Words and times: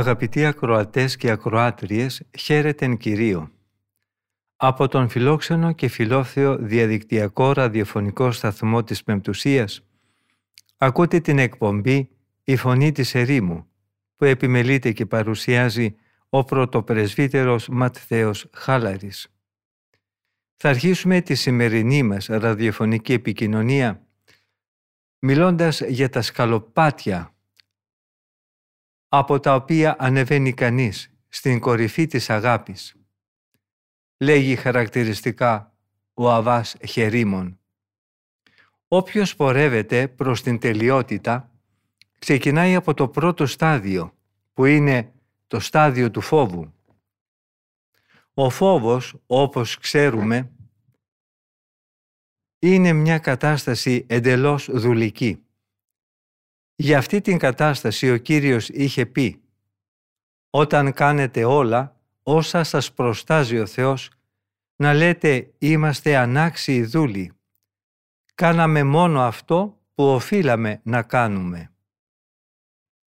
Αγαπητοί 0.00 0.46
ακροατές 0.46 1.16
και 1.16 1.30
ακροάτριες, 1.30 2.22
χαίρετεν 2.38 2.96
Κυρίο. 2.96 3.50
Από 4.56 4.88
τον 4.88 5.08
φιλόξενο 5.08 5.72
και 5.72 5.88
φιλόθεο 5.88 6.56
διαδικτυακό 6.56 7.52
ραδιοφωνικό 7.52 8.32
σταθμό 8.32 8.84
της 8.84 9.02
Πεμπτουσίας, 9.02 9.86
ακούτε 10.76 11.20
την 11.20 11.38
εκπομπή 11.38 12.10
«Η 12.44 12.56
Φωνή 12.56 12.92
της 12.92 13.14
Ερήμου», 13.14 13.66
που 14.16 14.24
επιμελείται 14.24 14.92
και 14.92 15.06
παρουσιάζει 15.06 15.94
ο 16.28 16.44
πρωτοπρεσβύτερος 16.44 17.68
Ματθαίος 17.68 18.50
Χάλαρης. 18.52 19.34
Θα 20.56 20.68
αρχίσουμε 20.68 21.20
τη 21.20 21.34
σημερινή 21.34 22.02
μας 22.02 22.26
ραδιοφωνική 22.26 23.12
επικοινωνία 23.12 24.06
μιλώντας 25.18 25.80
για 25.80 26.08
τα 26.08 26.22
σκαλοπάτια 26.22 27.34
από 29.12 29.40
τα 29.40 29.54
οποία 29.54 29.96
ανεβαίνει 29.98 30.52
κανείς 30.52 31.12
στην 31.28 31.60
κορυφή 31.60 32.06
της 32.06 32.30
αγάπης. 32.30 32.94
Λέγει 34.16 34.56
χαρακτηριστικά 34.56 35.74
ο 36.14 36.30
Αβάς 36.30 36.76
Χερίμων. 36.88 37.58
Όποιος 38.88 39.36
πορεύεται 39.36 40.08
προς 40.08 40.42
την 40.42 40.58
τελειότητα 40.58 41.50
ξεκινάει 42.18 42.74
από 42.74 42.94
το 42.94 43.08
πρώτο 43.08 43.46
στάδιο 43.46 44.14
που 44.52 44.64
είναι 44.64 45.12
το 45.46 45.60
στάδιο 45.60 46.10
του 46.10 46.20
φόβου. 46.20 46.74
Ο 48.34 48.50
φόβος, 48.50 49.16
όπως 49.26 49.78
ξέρουμε, 49.78 50.52
είναι 52.58 52.92
μια 52.92 53.18
κατάσταση 53.18 54.06
εντελώς 54.08 54.68
δουλική. 54.72 55.44
Για 56.80 56.98
αυτή 56.98 57.20
την 57.20 57.38
κατάσταση 57.38 58.10
ο 58.10 58.16
Κύριος 58.16 58.68
είχε 58.68 59.06
πει 59.06 59.42
«Όταν 60.50 60.92
κάνετε 60.92 61.44
όλα 61.44 62.00
όσα 62.22 62.64
σας 62.64 62.92
προστάζει 62.92 63.58
ο 63.58 63.66
Θεός, 63.66 64.10
να 64.76 64.94
λέτε 64.94 65.52
είμαστε 65.58 66.16
ανάξιοι 66.16 66.84
δούλοι. 66.84 67.32
Κάναμε 68.34 68.82
μόνο 68.82 69.20
αυτό 69.20 69.80
που 69.94 70.04
οφείλαμε 70.04 70.80
να 70.84 71.02
κάνουμε». 71.02 71.72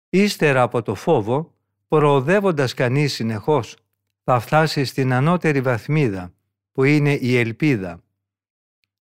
Ύστερα 0.10 0.62
από 0.62 0.82
το 0.82 0.96
φόβο, 0.96 1.58
προοδεύοντας 1.88 2.74
κανείς 2.74 3.14
συνεχώς, 3.14 3.78
θα 4.24 4.40
φτάσει 4.40 4.86
στην 4.86 5.14
ανώτερη 5.14 5.62
βαθμίδα, 5.62 6.34
που 6.72 6.84
είναι 6.84 7.14
η 7.14 7.38
ελπίδα. 7.38 8.04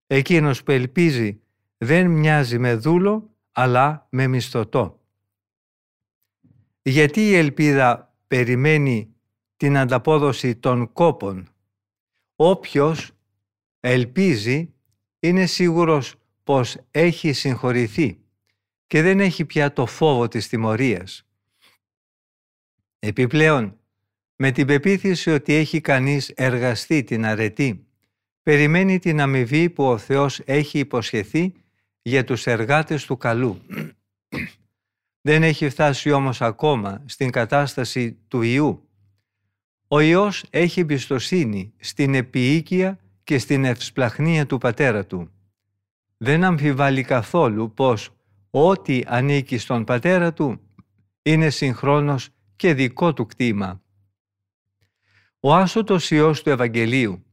Εκείνος 0.06 0.62
που 0.62 0.70
ελπίζει 0.70 1.40
δεν 1.76 2.10
μοιάζει 2.10 2.58
με 2.58 2.74
δούλο, 2.74 3.29
αλλά 3.52 4.06
με 4.10 4.26
μισθωτό. 4.26 5.00
Γιατί 6.82 7.20
η 7.28 7.34
ελπίδα 7.34 8.16
περιμένει 8.26 9.14
την 9.56 9.76
ανταπόδοση 9.76 10.56
των 10.56 10.92
κόπων; 10.92 11.48
Όποιος 12.36 13.10
ελπίζει 13.80 14.74
είναι 15.20 15.46
σίγουρος 15.46 16.14
πως 16.44 16.76
έχει 16.90 17.32
συγχωρηθεί 17.32 18.20
και 18.86 19.02
δεν 19.02 19.20
έχει 19.20 19.44
πια 19.44 19.72
το 19.72 19.86
φόβο 19.86 20.28
της 20.28 20.48
τιμωρίας. 20.48 21.28
Επιπλέον, 22.98 23.78
με 24.36 24.50
την 24.50 24.66
πεποίθηση 24.66 25.30
ότι 25.30 25.54
έχει 25.54 25.80
κανείς 25.80 26.28
εργαστεί 26.28 27.04
την 27.04 27.24
αρετή, 27.24 27.86
περιμένει 28.42 28.98
την 28.98 29.20
αμοιβή 29.20 29.70
που 29.70 29.84
ο 29.84 29.98
Θεός 29.98 30.40
έχει 30.44 30.78
υποσχεθεί 30.78 31.52
για 32.02 32.24
τους 32.24 32.46
εργάτες 32.46 33.06
του 33.06 33.16
καλού. 33.16 33.60
Δεν 35.20 35.42
έχει 35.42 35.68
φτάσει 35.68 36.10
όμως 36.10 36.42
ακόμα 36.42 37.02
στην 37.06 37.30
κατάσταση 37.30 38.12
του 38.28 38.42
Ιού. 38.42 38.88
Ο 39.88 40.00
Υιός 40.00 40.44
έχει 40.50 40.80
εμπιστοσύνη 40.80 41.72
στην 41.78 42.14
επίοικια 42.14 42.98
και 43.24 43.38
στην 43.38 43.64
ευσπλαχνία 43.64 44.46
του 44.46 44.58
πατέρα 44.58 45.06
του. 45.06 45.30
Δεν 46.16 46.44
αμφιβάλλει 46.44 47.02
καθόλου 47.02 47.74
πως 47.74 48.10
ό,τι 48.50 49.00
ανήκει 49.06 49.58
στον 49.58 49.84
πατέρα 49.84 50.32
του 50.32 50.60
είναι 51.22 51.50
συγχρόνως 51.50 52.28
και 52.56 52.74
δικό 52.74 53.12
του 53.12 53.26
κτήμα. 53.26 53.82
Ο 55.40 55.54
άσωτος 55.54 56.10
Υιός 56.10 56.42
του 56.42 56.50
Ευαγγελίου 56.50 57.24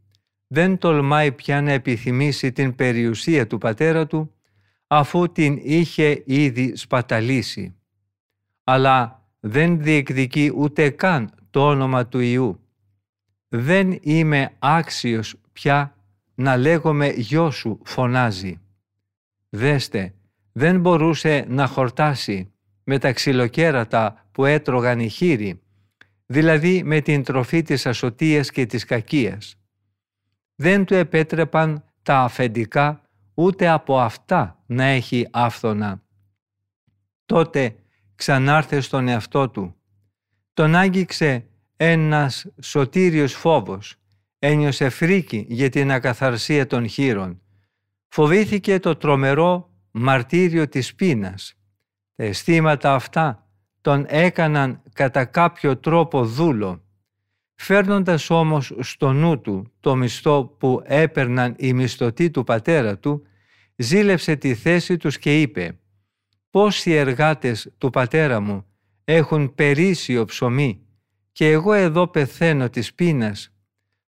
δεν 0.48 0.78
τολμάει 0.78 1.32
πια 1.32 1.62
να 1.62 1.72
επιθυμήσει 1.72 2.52
την 2.52 2.76
περιουσία 2.76 3.48
του 3.48 3.58
πατέρα 3.58 4.08
του 4.08 4.37
αφού 4.88 5.32
την 5.32 5.60
είχε 5.62 6.24
ήδη 6.26 6.76
σπαταλήσει. 6.76 7.76
Αλλά 8.64 9.28
δεν 9.40 9.82
διεκδικεί 9.82 10.52
ούτε 10.56 10.90
καν 10.90 11.32
το 11.50 11.68
όνομα 11.68 12.08
του 12.08 12.20
Ιού. 12.20 12.60
Δεν 13.48 13.98
είμαι 14.02 14.56
άξιος 14.60 15.36
πια 15.54 15.96
να 16.36 16.58
λέγομαι 16.58 17.08
γιο 17.08 17.52
σου 17.52 17.80
φωνάζει. 17.86 18.62
Δέστε, 19.50 20.14
δεν 20.52 20.80
μπορούσε 20.80 21.46
να 21.48 21.68
χορτάσει 21.68 22.52
με 22.84 22.98
τα 22.98 23.14
ξυλοκέρατα 23.14 24.26
που 24.32 24.46
έτρωγαν 24.46 25.00
οι 25.00 25.10
χείροι, 25.10 25.62
δηλαδή 26.26 26.84
με 26.84 27.02
την 27.02 27.24
τροφή 27.24 27.62
της 27.62 27.86
ασωτείας 27.86 28.52
και 28.52 28.66
της 28.66 28.86
κακίας. 28.86 29.60
Δεν 30.56 30.86
του 30.86 30.94
επέτρεπαν 30.94 31.84
τα 32.04 32.20
αφεντικά 32.20 33.07
ούτε 33.40 33.68
από 33.68 34.00
αυτά 34.00 34.64
να 34.66 34.84
έχει 34.84 35.28
άφθονα. 35.32 36.02
Τότε 37.26 37.76
ξανάρθε 38.16 38.80
στον 38.80 39.08
εαυτό 39.08 39.50
του. 39.50 39.76
Τον 40.54 40.76
άγγιξε 40.76 41.46
ένας 41.78 42.48
σωτήριος 42.62 43.34
φόβος. 43.34 43.96
Ένιωσε 44.40 44.90
φρίκη 44.90 45.46
για 45.50 45.70
την 45.70 45.92
ακαθαρσία 45.92 46.68
των 46.68 46.88
χείρων. 46.88 47.42
Φοβήθηκε 48.08 48.80
το 48.80 48.96
τρομερό 48.96 49.70
μαρτύριο 49.92 50.68
της 50.68 50.96
πείνας. 50.96 51.54
Τα 52.16 52.24
αισθήματα 52.24 52.94
αυτά 52.94 53.48
τον 53.82 54.06
έκαναν 54.08 54.82
κατά 54.94 55.26
κάποιο 55.26 55.78
τρόπο 55.78 56.26
δούλο. 56.26 56.82
Φέρνοντας 57.56 58.30
όμως 58.30 58.76
στο 58.80 59.14
νου 59.14 59.42
του 59.42 59.72
το 59.80 59.96
μισθό 59.96 60.46
που 60.46 60.82
έπαιρναν 60.84 61.56
οι 61.58 61.74
μισθωτοί 61.74 62.32
του 62.32 62.44
πατέρα 62.44 62.98
του, 62.98 63.27
ζήλεψε 63.78 64.36
τη 64.36 64.56
θέση 64.56 64.98
τους 64.98 65.18
και 65.18 65.42
είπε 65.42 65.80
«Πόσοι 66.50 66.92
εργάτες 66.92 67.74
του 67.78 67.90
πατέρα 67.90 68.40
μου 68.40 68.66
έχουν 69.04 69.56
περίσσιο 69.56 70.26
ψωμί 70.26 70.82
και 71.32 71.52
εγώ 71.52 71.74
εδώ 71.74 72.08
πεθαίνω 72.08 72.70
της 72.70 72.94
πείνας. 72.94 73.54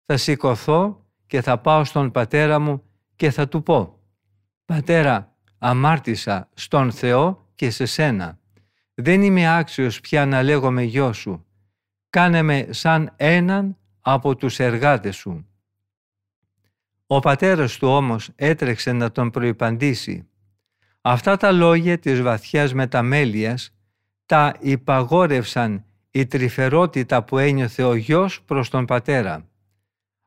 Θα 0.05 0.17
σηκωθώ 0.17 1.05
και 1.27 1.41
θα 1.41 1.57
πάω 1.57 1.83
στον 1.83 2.11
πατέρα 2.11 2.59
μου 2.59 2.83
και 3.15 3.31
θα 3.31 3.47
του 3.47 3.63
πω 3.63 3.99
«Πατέρα, 4.65 5.35
αμάρτησα 5.57 6.49
στον 6.53 6.91
Θεό 6.91 7.47
και 7.55 7.69
σε 7.69 7.85
σένα. 7.85 8.39
Δεν 8.93 9.21
είμαι 9.21 9.57
άξιος 9.57 9.99
πια 9.99 10.25
να 10.25 10.43
λέγομαι 10.43 10.83
γιος 10.83 11.17
σου 11.17 11.43
κάνε 12.09 12.41
με 12.41 12.67
σαν 12.69 13.13
έναν 13.15 13.77
από 14.01 14.35
τους 14.35 14.59
εργάτες 14.59 15.15
σου. 15.15 15.47
Ο 17.11 17.19
πατέρας 17.19 17.77
του 17.77 17.87
όμως 17.87 18.29
έτρεξε 18.35 18.91
να 18.91 19.11
τον 19.11 19.29
προϋπαντήσει. 19.29 20.27
Αυτά 21.01 21.37
τα 21.37 21.51
λόγια 21.51 21.99
της 21.99 22.21
βαθιάς 22.21 22.73
μεταμέλειας 22.73 23.75
τα 24.25 24.55
υπαγόρευσαν 24.59 25.85
η 26.11 26.25
τρυφερότητα 26.25 27.23
που 27.23 27.37
ένιωθε 27.37 27.83
ο 27.83 27.95
γιος 27.95 28.41
προς 28.43 28.69
τον 28.69 28.85
πατέρα. 28.85 29.49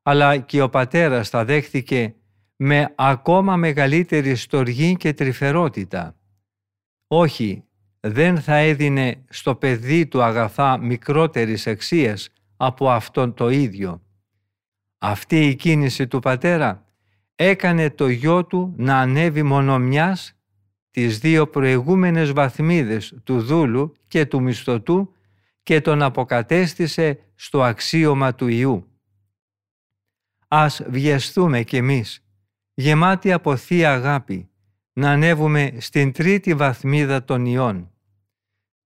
Αλλά 0.03 0.39
και 0.39 0.63
ο 0.63 0.69
πατέρας 0.69 1.31
τα 1.31 1.45
δέχθηκε 1.45 2.15
με 2.57 2.95
ακόμα 2.95 3.57
μεγαλύτερη 3.57 4.35
στοργή 4.35 4.97
και 4.97 5.13
τρυφερότητα. 5.13 6.17
Όχι, 7.07 7.65
δεν 8.01 8.41
θα 8.41 8.57
έδινε 8.57 9.25
στο 9.29 9.55
παιδί 9.55 10.07
του 10.07 10.23
αγαθά 10.23 10.79
μικρότερης 10.79 11.67
αξίας 11.67 12.29
από 12.57 12.91
αυτόν 12.91 13.35
το 13.35 13.49
ίδιο. 13.49 14.02
Αυτή 15.05 15.47
η 15.47 15.55
κίνηση 15.55 16.07
του 16.07 16.19
πατέρα 16.19 16.85
έκανε 17.35 17.91
το 17.91 18.09
γιο 18.09 18.45
του 18.45 18.75
να 18.77 18.99
ανέβει 18.99 19.43
μόνο 19.43 19.79
μιας 19.79 20.39
τις 20.91 21.19
δύο 21.19 21.49
προηγούμενες 21.49 22.33
βαθμίδες 22.33 23.15
του 23.25 23.41
δούλου 23.41 23.93
και 24.09 24.27
του 24.27 24.43
μισθωτού 24.43 25.15
και 25.63 25.81
τον 25.81 26.03
αποκατέστησε 26.03 27.19
στο 27.35 27.63
αξίωμα 27.63 28.35
του 28.35 28.49
Ιού. 28.49 28.87
Ας 30.49 30.83
βιαστούμε 30.87 31.63
κι 31.63 31.77
εμείς, 31.77 32.25
γεμάτοι 32.75 33.33
από 33.33 33.57
Θεία 33.57 33.93
Αγάπη, 33.93 34.51
να 34.93 35.11
ανέβουμε 35.11 35.73
στην 35.79 36.13
τρίτη 36.13 36.55
βαθμίδα 36.55 37.25
των 37.25 37.47
Ιών. 37.47 37.91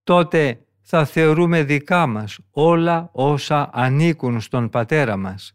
Τότε 0.02 0.66
θα 0.82 1.04
θεωρούμε 1.04 1.62
δικά 1.62 2.06
μας 2.06 2.38
όλα 2.50 3.08
όσα 3.12 3.70
ανήκουν 3.72 4.40
στον 4.40 4.68
Πατέρα 4.68 5.16
μας. 5.16 5.50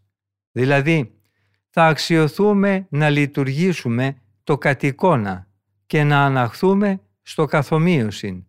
Δηλαδή, 0.52 1.16
θα 1.70 1.86
αξιοθούμε 1.86 2.88
να 2.90 3.10
λειτουργήσουμε 3.10 4.18
το 4.44 4.58
κατοικώνα 4.58 5.48
και 5.86 6.04
να 6.04 6.26
αναχθούμε 6.26 7.02
στο 7.22 7.46
καθομοίωσιν 7.46 8.46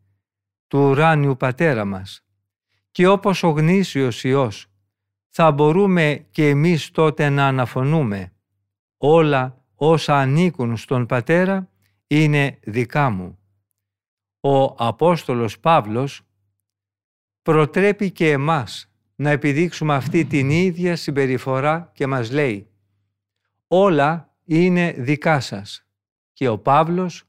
του 0.67 0.79
ουράνιου 0.79 1.37
Πατέρα 1.37 1.85
μας. 1.85 2.25
Και 2.91 3.07
όπως 3.07 3.43
ο 3.43 3.49
γνήσιος 3.49 4.25
Υιός, 4.25 4.67
θα 5.29 5.53
μπορούμε 5.53 6.27
και 6.31 6.49
εμείς 6.49 6.91
τότε 6.91 7.29
να 7.29 7.47
αναφωνούμε 7.47 8.33
όλα 8.97 9.65
όσα 9.75 10.19
ανήκουν 10.19 10.77
στον 10.77 11.07
Πατέρα 11.07 11.69
είναι 12.07 12.59
δικά 12.63 13.11
μου. 13.11 13.39
Ο 14.41 14.65
Απόστολος 14.65 15.61
Παύλος 15.61 16.23
προτρέπει 17.43 18.11
και 18.11 18.31
εμάς 18.31 18.92
να 19.23 19.31
επιδείξουμε 19.31 19.95
αυτή 19.95 20.25
την 20.25 20.51
ίδια 20.51 20.97
συμπεριφορά 20.97 21.91
και 21.95 22.07
μας 22.07 22.31
λέει 22.31 22.71
«Όλα 23.67 24.37
είναι 24.45 24.95
δικά 24.99 25.41
σας» 25.41 25.87
και 26.33 26.49
ο 26.49 26.59
Παύλος 26.59 27.25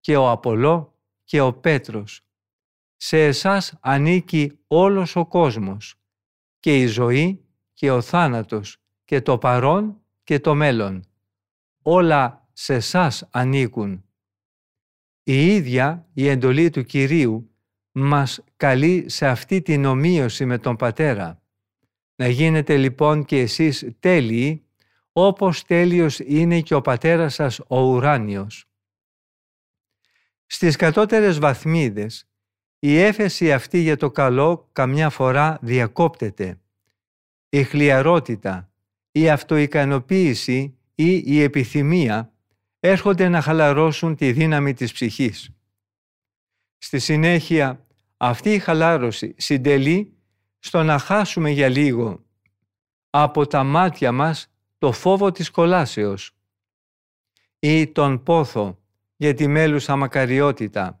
και 0.00 0.16
ο 0.16 0.30
Απολό 0.30 0.98
και 1.24 1.40
ο 1.40 1.52
Πέτρος. 1.52 2.26
Σε 2.96 3.24
εσάς 3.24 3.78
ανήκει 3.80 4.58
όλος 4.66 5.16
ο 5.16 5.26
κόσμος 5.26 5.94
και 6.60 6.78
η 6.78 6.86
ζωή 6.86 7.44
και 7.72 7.90
ο 7.90 8.00
θάνατος 8.00 8.76
και 9.04 9.20
το 9.20 9.38
παρόν 9.38 10.00
και 10.22 10.40
το 10.40 10.54
μέλλον. 10.54 11.04
Όλα 11.82 12.48
σε 12.52 12.74
εσάς 12.74 13.28
ανήκουν. 13.30 14.04
Η 15.22 15.54
ίδια 15.54 16.08
η 16.12 16.28
εντολή 16.28 16.70
του 16.70 16.84
Κυρίου 16.84 17.50
μας 17.92 18.44
καλεί 18.56 19.04
σε 19.08 19.26
αυτή 19.26 19.62
την 19.62 19.84
ομοίωση 19.84 20.44
με 20.44 20.58
τον 20.58 20.76
Πατέρα. 20.76 21.37
Να 22.20 22.28
γίνετε 22.28 22.76
λοιπόν 22.76 23.24
και 23.24 23.40
εσείς 23.40 23.88
τέλειοι, 24.00 24.64
όπως 25.12 25.64
τέλειος 25.64 26.18
είναι 26.18 26.60
και 26.60 26.74
ο 26.74 26.80
Πατέρας 26.80 27.34
σας 27.34 27.60
ο 27.66 27.80
ουράνιος. 27.80 28.68
Στις 30.46 30.76
κατώτερες 30.76 31.38
βαθμίδες, 31.38 32.28
η 32.78 32.98
έφεση 32.98 33.52
αυτή 33.52 33.78
για 33.78 33.96
το 33.96 34.10
καλό 34.10 34.68
καμιά 34.72 35.10
φορά 35.10 35.58
διακόπτεται. 35.62 36.60
Η 37.48 37.62
χλιαρότητα, 37.62 38.72
η 39.12 39.30
αυτοικανοποίηση 39.30 40.78
ή 40.94 41.22
η 41.24 41.42
επιθυμία 41.42 42.32
έρχονται 42.80 43.28
να 43.28 43.40
χαλαρώσουν 43.40 44.16
τη 44.16 44.32
δύναμη 44.32 44.74
της 44.74 44.92
ψυχής. 44.92 45.50
Στη 46.78 46.98
συνέχεια, 46.98 47.86
αυτή 48.16 48.54
η 48.54 48.58
χαλάρωση 48.58 49.34
συντελεί 49.36 50.17
στο 50.58 50.82
να 50.82 50.98
χάσουμε 50.98 51.50
για 51.50 51.68
λίγο 51.68 52.24
από 53.10 53.46
τα 53.46 53.64
μάτια 53.64 54.12
μας 54.12 54.52
το 54.78 54.92
φόβο 54.92 55.32
της 55.32 55.50
κολάσεως 55.50 56.36
ή 57.58 57.88
τον 57.88 58.22
πόθο 58.22 58.78
για 59.16 59.34
τη 59.34 59.46
μέλουσα 59.46 59.96
μακαριότητα. 59.96 61.00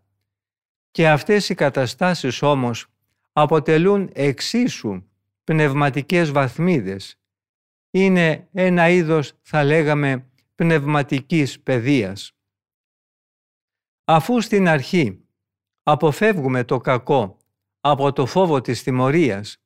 Και 0.90 1.08
αυτές 1.08 1.48
οι 1.48 1.54
καταστάσεις 1.54 2.42
όμως 2.42 2.86
αποτελούν 3.32 4.10
εξίσου 4.12 5.02
πνευματικές 5.44 6.30
βαθμίδες. 6.30 7.20
Είναι 7.90 8.48
ένα 8.52 8.88
είδος, 8.88 9.32
θα 9.42 9.64
λέγαμε, 9.64 10.30
πνευματικής 10.54 11.60
παιδείας. 11.60 12.32
Αφού 14.04 14.40
στην 14.40 14.68
αρχή 14.68 15.24
αποφεύγουμε 15.82 16.64
το 16.64 16.78
κακό 16.78 17.37
από 17.90 18.12
το 18.12 18.26
φόβο 18.26 18.60
της 18.60 18.82
τιμωρίας 18.82 19.56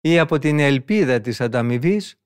ή 0.00 0.18
από 0.18 0.38
την 0.38 0.58
ελπίδα 0.58 1.20
της 1.20 1.40
ανταμοιβής, 1.40 2.18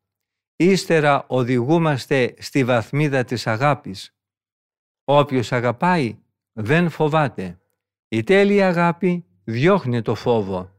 ύστερα 0.57 1.25
οδηγούμαστε 1.27 2.35
στη 2.39 2.65
βαθμίδα 2.65 3.25
της 3.25 3.47
αγάπης. 3.47 4.15
Όποιος 5.05 5.53
αγαπάει 5.53 6.19
δεν 6.53 6.91
φοβάται. 6.91 7.59
Η 8.09 8.23
τέλεια 8.23 8.69
αγάπη 8.69 9.25
διώχνει 9.45 10.03
το 10.03 10.15
φόβο, 10.15 10.71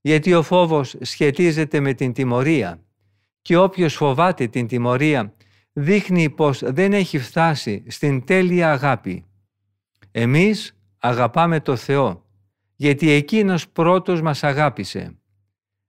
γιατί 0.00 0.34
ο 0.34 0.42
φόβος 0.42 0.96
σχετίζεται 1.00 1.80
με 1.80 1.92
την 1.92 2.12
τιμωρία 2.12 2.82
και 3.42 3.56
όποιος 3.56 3.94
φοβάται 3.94 4.46
την 4.46 4.66
τιμωρία 4.66 5.34
δείχνει 5.72 6.30
πως 6.30 6.62
δεν 6.64 6.92
έχει 6.92 7.18
φτάσει 7.18 7.84
στην 7.88 8.24
τέλεια 8.24 8.72
αγάπη. 8.72 9.24
Εμείς 10.10 10.76
αγαπάμε 10.98 11.60
το 11.60 11.76
Θεό, 11.76 12.27
γιατί 12.80 13.10
Εκείνος 13.10 13.68
πρώτος 13.68 14.22
μας 14.22 14.44
αγάπησε. 14.44 15.18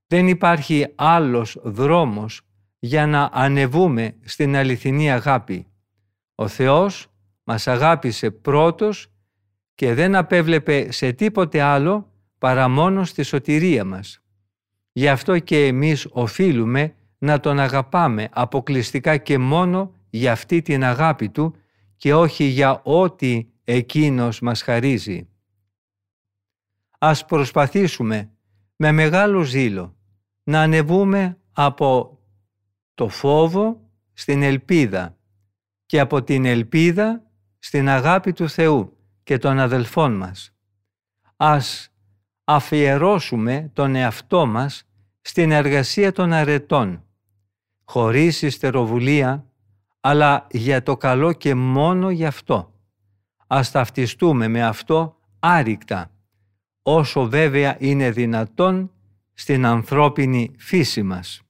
Δεν 0.07 0.27
υπάρχει 0.27 0.87
άλλος 0.95 1.57
δρόμος 1.63 2.41
για 2.79 3.07
να 3.07 3.29
ανεβούμε 3.33 4.15
στην 4.23 4.55
αληθινή 4.55 5.11
αγάπη. 5.11 5.67
Ο 6.35 6.47
Θεός 6.47 7.07
μας 7.43 7.67
αγάπησε 7.67 8.31
πρώτος 8.31 9.11
και 9.75 9.93
δεν 9.93 10.15
απέβλεπε 10.15 10.91
σε 10.91 11.11
τίποτε 11.11 11.61
άλλο 11.61 12.11
παρά 12.37 12.67
μόνο 12.67 13.03
στη 13.03 13.23
σωτηρία 13.23 13.85
μας. 13.85 14.21
Γι' 14.91 15.09
αυτό 15.09 15.39
και 15.39 15.65
εμείς 15.65 16.07
οφείλουμε 16.11 16.93
να 17.17 17.39
Τον 17.39 17.59
αγαπάμε 17.59 18.29
αποκλειστικά 18.31 19.17
και 19.17 19.37
μόνο 19.37 19.93
για 20.09 20.31
αυτή 20.31 20.61
την 20.61 20.83
αγάπη 20.83 21.29
Του 21.29 21.55
και 21.97 22.13
όχι 22.13 22.43
για 22.43 22.81
ό,τι 22.83 23.47
Εκείνος 23.63 24.39
μας 24.39 24.61
χαρίζει. 24.61 25.27
Ας 27.01 27.25
προσπαθήσουμε 27.25 28.31
με 28.75 28.91
μεγάλο 28.91 29.43
ζήλο 29.43 29.95
να 30.43 30.61
ανεβούμε 30.61 31.37
από 31.51 32.19
το 32.93 33.07
φόβο 33.07 33.89
στην 34.13 34.43
ελπίδα 34.43 35.17
και 35.85 35.99
από 35.99 36.23
την 36.23 36.45
ελπίδα 36.45 37.23
στην 37.59 37.89
αγάπη 37.89 38.33
του 38.33 38.49
Θεού 38.49 38.97
και 39.23 39.37
των 39.37 39.59
αδελφών 39.59 40.13
μας. 40.13 40.55
Ας 41.35 41.93
αφιερώσουμε 42.43 43.69
τον 43.73 43.95
εαυτό 43.95 44.45
μας 44.45 44.83
στην 45.21 45.51
εργασία 45.51 46.11
των 46.11 46.33
αρετών, 46.33 47.03
χωρίς 47.85 48.41
ιστεροβουλία, 48.41 49.45
αλλά 49.99 50.47
για 50.51 50.83
το 50.83 50.97
καλό 50.97 51.33
και 51.33 51.55
μόνο 51.55 52.09
γι' 52.09 52.25
αυτό. 52.25 52.73
Ας 53.47 53.71
ταυτιστούμε 53.71 54.47
με 54.47 54.63
αυτό 54.63 55.15
άρρηκτα, 55.39 56.11
όσο 56.81 57.29
βέβαια 57.29 57.75
είναι 57.79 58.11
δυνατόν 58.11 58.91
στην 59.33 59.65
ανθρώπινη 59.65 60.51
φύση 60.57 61.03
μας. 61.03 61.41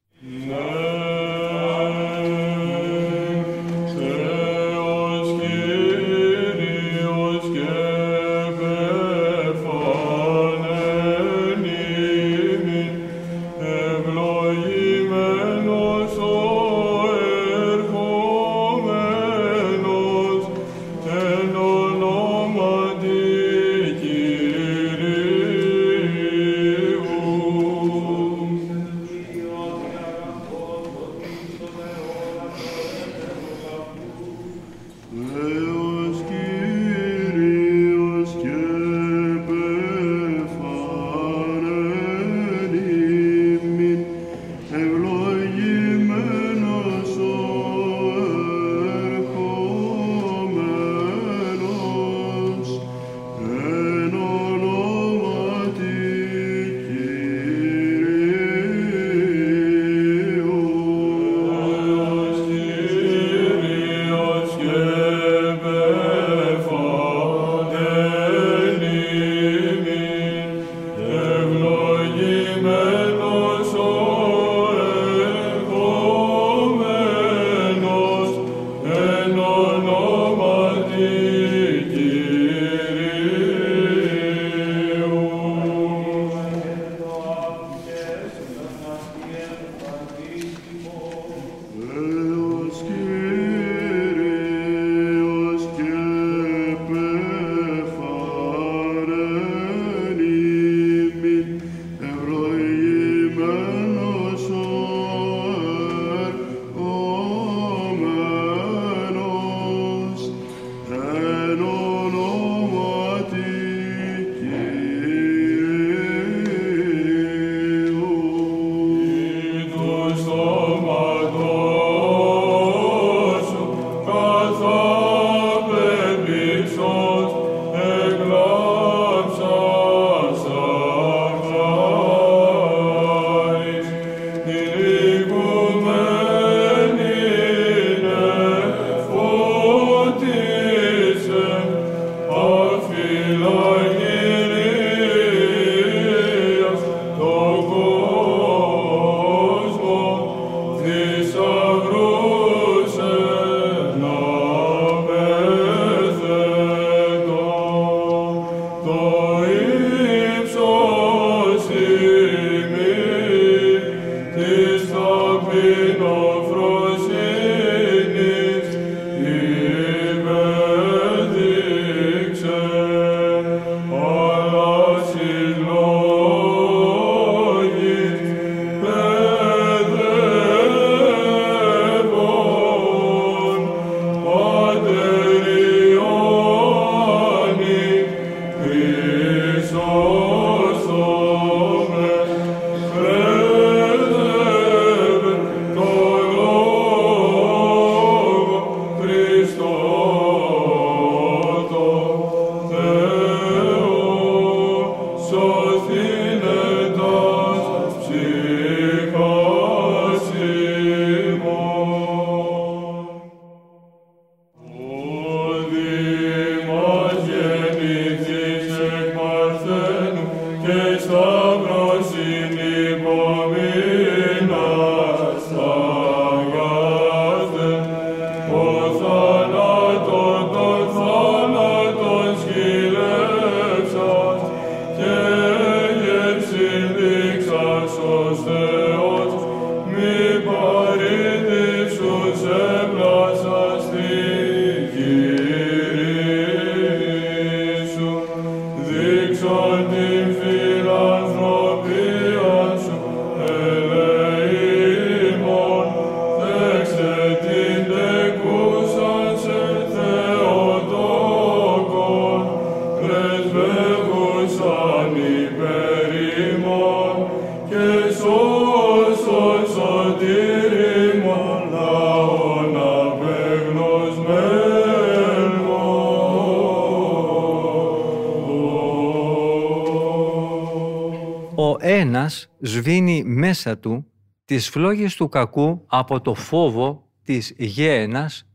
Μέσα 283.49 283.77
του 283.77 284.11
τις 284.45 284.69
φλόγες 284.69 285.15
του 285.15 285.29
κακού 285.29 285.83
από 285.87 286.21
το 286.21 286.33
φόβο 286.33 287.09
της 287.23 287.53
γέενας 287.57 288.47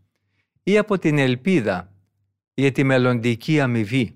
ή 0.63 0.79
από 0.79 0.99
την 0.99 1.19
ελπίδα 1.19 1.93
για 2.55 2.73
τη 2.73 2.85
μελλοντική 2.85 3.61
αμοιβή. 3.61 4.15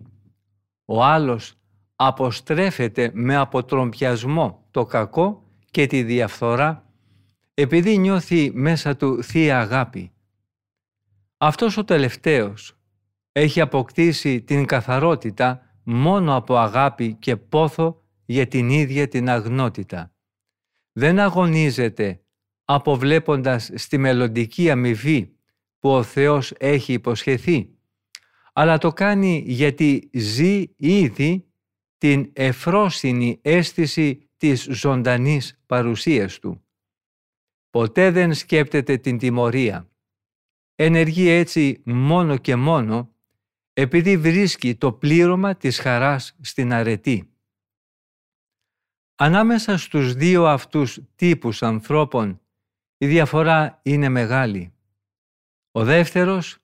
Ο 0.84 1.04
άλλος 1.04 1.54
αποστρέφεται 1.96 3.10
με 3.14 3.36
αποτρομπιασμό 3.36 4.66
το 4.70 4.84
κακό 4.84 5.42
και 5.70 5.86
τη 5.86 6.02
διαφθορά 6.02 6.84
επειδή 7.54 7.98
νιώθει 7.98 8.50
μέσα 8.54 8.96
του 8.96 9.22
θεία 9.22 9.60
αγάπη. 9.60 10.12
Αυτός 11.36 11.76
ο 11.76 11.84
τελευταίος 11.84 12.76
έχει 13.32 13.60
αποκτήσει 13.60 14.42
την 14.42 14.66
καθαρότητα 14.66 15.60
μόνο 15.82 16.36
από 16.36 16.56
αγάπη 16.56 17.14
και 17.14 17.36
πόθο 17.36 18.02
για 18.24 18.46
την 18.46 18.70
ίδια 18.70 19.08
την 19.08 19.28
αγνότητα. 19.28 20.12
Δεν 20.98 21.18
αγωνίζεται 21.18 22.20
αποβλέποντας 22.64 23.70
στη 23.74 23.98
μελλοντική 23.98 24.70
αμοιβή 24.70 25.36
που 25.78 25.90
ο 25.90 26.02
Θεός 26.02 26.52
έχει 26.58 26.92
υποσχεθεί, 26.92 27.70
αλλά 28.52 28.78
το 28.78 28.92
κάνει 28.92 29.42
γιατί 29.46 30.10
ζει 30.12 30.64
ήδη 30.76 31.46
την 31.98 32.30
εφρόσινη 32.32 33.38
αίσθηση 33.42 34.30
της 34.36 34.68
ζωντανής 34.70 35.60
παρουσίας 35.66 36.38
Του. 36.38 36.64
Ποτέ 37.70 38.10
δεν 38.10 38.34
σκέπτεται 38.34 38.96
την 38.96 39.18
τιμωρία. 39.18 39.90
Ενεργεί 40.74 41.28
έτσι 41.28 41.82
μόνο 41.84 42.36
και 42.36 42.56
μόνο 42.56 43.14
επειδή 43.72 44.16
βρίσκει 44.16 44.74
το 44.74 44.92
πλήρωμα 44.92 45.56
της 45.56 45.78
χαράς 45.78 46.36
στην 46.40 46.72
αρετή. 46.72 47.32
Ανάμεσα 49.20 49.78
στους 49.78 50.14
δύο 50.14 50.46
αυτούς 50.46 51.00
τύπους 51.14 51.62
ανθρώπων 51.62 52.40
η 52.96 53.06
διαφορά 53.06 53.80
είναι 53.82 54.08
μεγάλη. 54.08 54.72
Ο 55.70 55.84
δεύτερος 55.84 56.58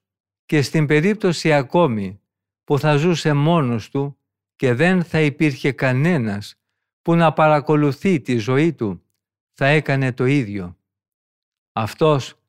και 0.45 0.61
στην 0.61 0.85
περίπτωση 0.85 1.53
ακόμη 1.53 2.21
που 2.63 2.79
θα 2.79 2.95
ζούσε 2.95 3.33
μόνος 3.33 3.89
του 3.89 4.17
και 4.55 4.73
δεν 4.73 5.03
θα 5.03 5.21
υπήρχε 5.21 5.71
κανένας 5.71 6.55
που 7.01 7.15
να 7.15 7.33
παρακολουθεί 7.33 8.21
τη 8.21 8.37
ζωή 8.37 8.73
του, 8.73 9.03
θα 9.53 9.65
έκανε 9.65 10.13
το 10.13 10.25
ίδιο. 10.25 10.77
Αυτός 11.73 12.39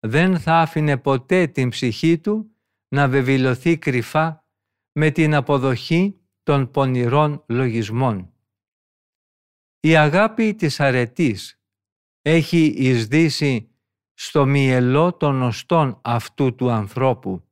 δεν 0.00 0.38
θα 0.38 0.60
άφηνε 0.60 0.96
ποτέ 0.96 1.46
την 1.46 1.68
ψυχή 1.68 2.18
του 2.18 2.50
να 2.88 3.08
βεβηλωθεί 3.08 3.78
κρυφά 3.78 4.44
με 4.92 5.10
την 5.10 5.34
αποδοχή 5.34 6.18
των 6.42 6.70
πονηρών 6.70 7.44
λογισμών. 7.46 8.33
Η 9.84 9.96
αγάπη 9.96 10.54
της 10.54 10.80
αρετής 10.80 11.60
έχει 12.22 12.64
εισδύσει 12.76 13.68
στο 14.14 14.46
μυελό 14.46 15.12
των 15.16 15.42
οστών 15.42 16.00
αυτού 16.02 16.54
του 16.54 16.70
ανθρώπου. 16.70 17.44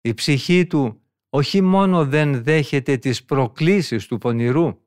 Η 0.00 0.14
ψυχή 0.14 0.66
του 0.66 1.02
όχι 1.28 1.60
μόνο 1.60 2.06
δεν 2.06 2.42
δέχεται 2.42 2.96
τις 2.96 3.24
προκλήσεις 3.24 4.06
του 4.06 4.18
πονηρού, 4.18 4.80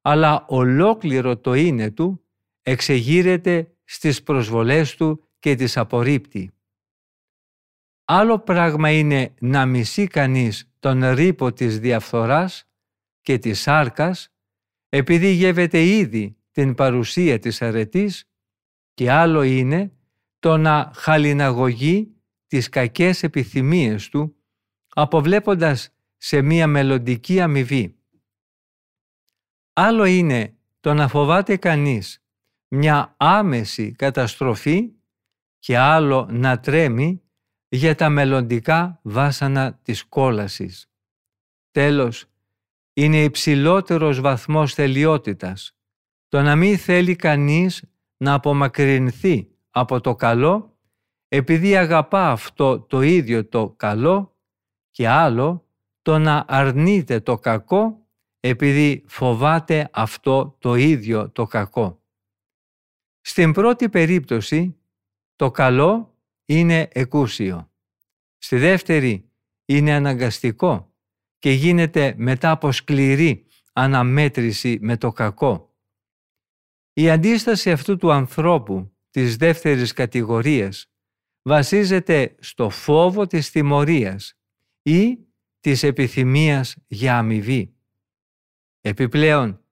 αλλά 0.00 0.44
ολόκληρο 0.48 1.36
το 1.36 1.54
είναι 1.54 1.90
του 1.90 2.24
εξεγείρεται 2.62 3.74
στις 3.84 4.22
προσβολές 4.22 4.96
του 4.96 5.28
και 5.38 5.54
τις 5.54 5.76
απορρίπτει. 5.76 6.52
Άλλο 8.04 8.38
πράγμα 8.38 8.90
είναι 8.90 9.34
να 9.40 9.66
μισεί 9.66 10.06
κανείς 10.06 10.72
τον 10.78 11.10
ρήπο 11.10 11.52
της 11.52 11.78
διαφθοράς 11.78 12.68
και 13.20 13.38
της 13.38 13.60
σάρκας 13.60 14.33
επειδή 14.96 15.30
γεύεται 15.30 15.82
ήδη 15.82 16.36
την 16.50 16.74
παρουσία 16.74 17.38
της 17.38 17.62
αρετής 17.62 18.30
και 18.94 19.10
άλλο 19.10 19.42
είναι 19.42 19.92
το 20.38 20.56
να 20.56 20.92
χαλιναγωγεί 20.94 22.14
τις 22.46 22.68
κακές 22.68 23.22
επιθυμίες 23.22 24.08
του 24.08 24.36
αποβλέποντας 24.88 25.94
σε 26.16 26.42
μία 26.42 26.66
μελλοντική 26.66 27.40
αμοιβή. 27.40 27.96
Άλλο 29.72 30.04
είναι 30.04 30.56
το 30.80 30.94
να 30.94 31.08
φοβάται 31.08 31.56
κανείς 31.56 32.22
μια 32.68 33.14
άμεση 33.16 33.92
καταστροφή 33.92 34.92
και 35.58 35.78
άλλο 35.78 36.28
να 36.30 36.60
τρέμει 36.60 37.22
για 37.68 37.94
τα 37.94 38.08
μελλοντικά 38.08 39.00
βάσανα 39.02 39.78
της 39.82 40.04
κόλασης. 40.04 40.90
Τέλος, 41.70 42.26
είναι 42.94 43.22
υψηλότερος 43.22 44.20
βαθμός 44.20 44.74
θελειότητας. 44.74 45.76
Το 46.28 46.42
να 46.42 46.56
μην 46.56 46.78
θέλει 46.78 47.16
κανείς 47.16 47.84
να 48.16 48.34
απομακρυνθεί 48.34 49.48
από 49.70 50.00
το 50.00 50.14
καλό 50.14 50.78
επειδή 51.28 51.76
αγαπά 51.76 52.30
αυτό 52.30 52.80
το 52.80 53.00
ίδιο 53.00 53.48
το 53.48 53.70
καλό 53.70 54.36
και 54.90 55.08
άλλο 55.08 55.68
το 56.02 56.18
να 56.18 56.44
αρνείται 56.48 57.20
το 57.20 57.38
κακό 57.38 58.08
επειδή 58.40 59.04
φοβάται 59.06 59.88
αυτό 59.92 60.56
το 60.58 60.74
ίδιο 60.74 61.30
το 61.30 61.46
κακό. 61.46 62.02
Στην 63.20 63.52
πρώτη 63.52 63.88
περίπτωση 63.88 64.76
το 65.36 65.50
καλό 65.50 66.18
είναι 66.44 66.88
εκούσιο. 66.92 67.70
Στη 68.38 68.58
δεύτερη 68.58 69.30
είναι 69.64 69.92
αναγκαστικό 69.92 70.93
και 71.38 71.50
γίνεται 71.50 72.14
μετά 72.16 72.50
από 72.50 72.72
σκληρή 72.72 73.46
αναμέτρηση 73.72 74.78
με 74.80 74.96
το 74.96 75.12
κακό. 75.12 75.74
Η 76.92 77.10
αντίσταση 77.10 77.70
αυτού 77.70 77.96
του 77.96 78.12
ανθρώπου 78.12 78.96
της 79.10 79.36
δεύτερης 79.36 79.92
κατηγορίας 79.92 80.86
βασίζεται 81.42 82.34
στο 82.38 82.70
φόβο 82.70 83.26
της 83.26 83.50
τιμωρίας 83.50 84.34
ή 84.82 85.18
της 85.60 85.82
επιθυμίας 85.82 86.76
για 86.86 87.18
αμοιβή. 87.18 87.74
Επιπλέον, 88.80 89.64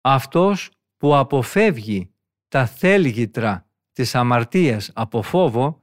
αυτός 0.00 0.70
που 0.96 1.16
αποφεύγει 1.16 2.14
τα 2.48 2.66
θέλγητρα 2.66 3.70
της 3.92 4.14
αμαρτίας 4.14 4.90
από 4.94 5.22
φόβο 5.22 5.82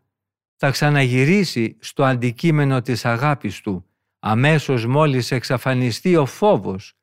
θα 0.55 0.69
ξαναγυρίσει 0.69 1.77
στο 1.79 2.03
αντικείμενο 2.03 2.81
της 2.81 3.05
αγάπης 3.05 3.61
του 3.61 3.85
αμέσως 4.27 4.85
μόλις 4.85 5.31
εξαφανιστεί 5.31 6.15
ο 6.15 6.25
φόβος 6.25 6.93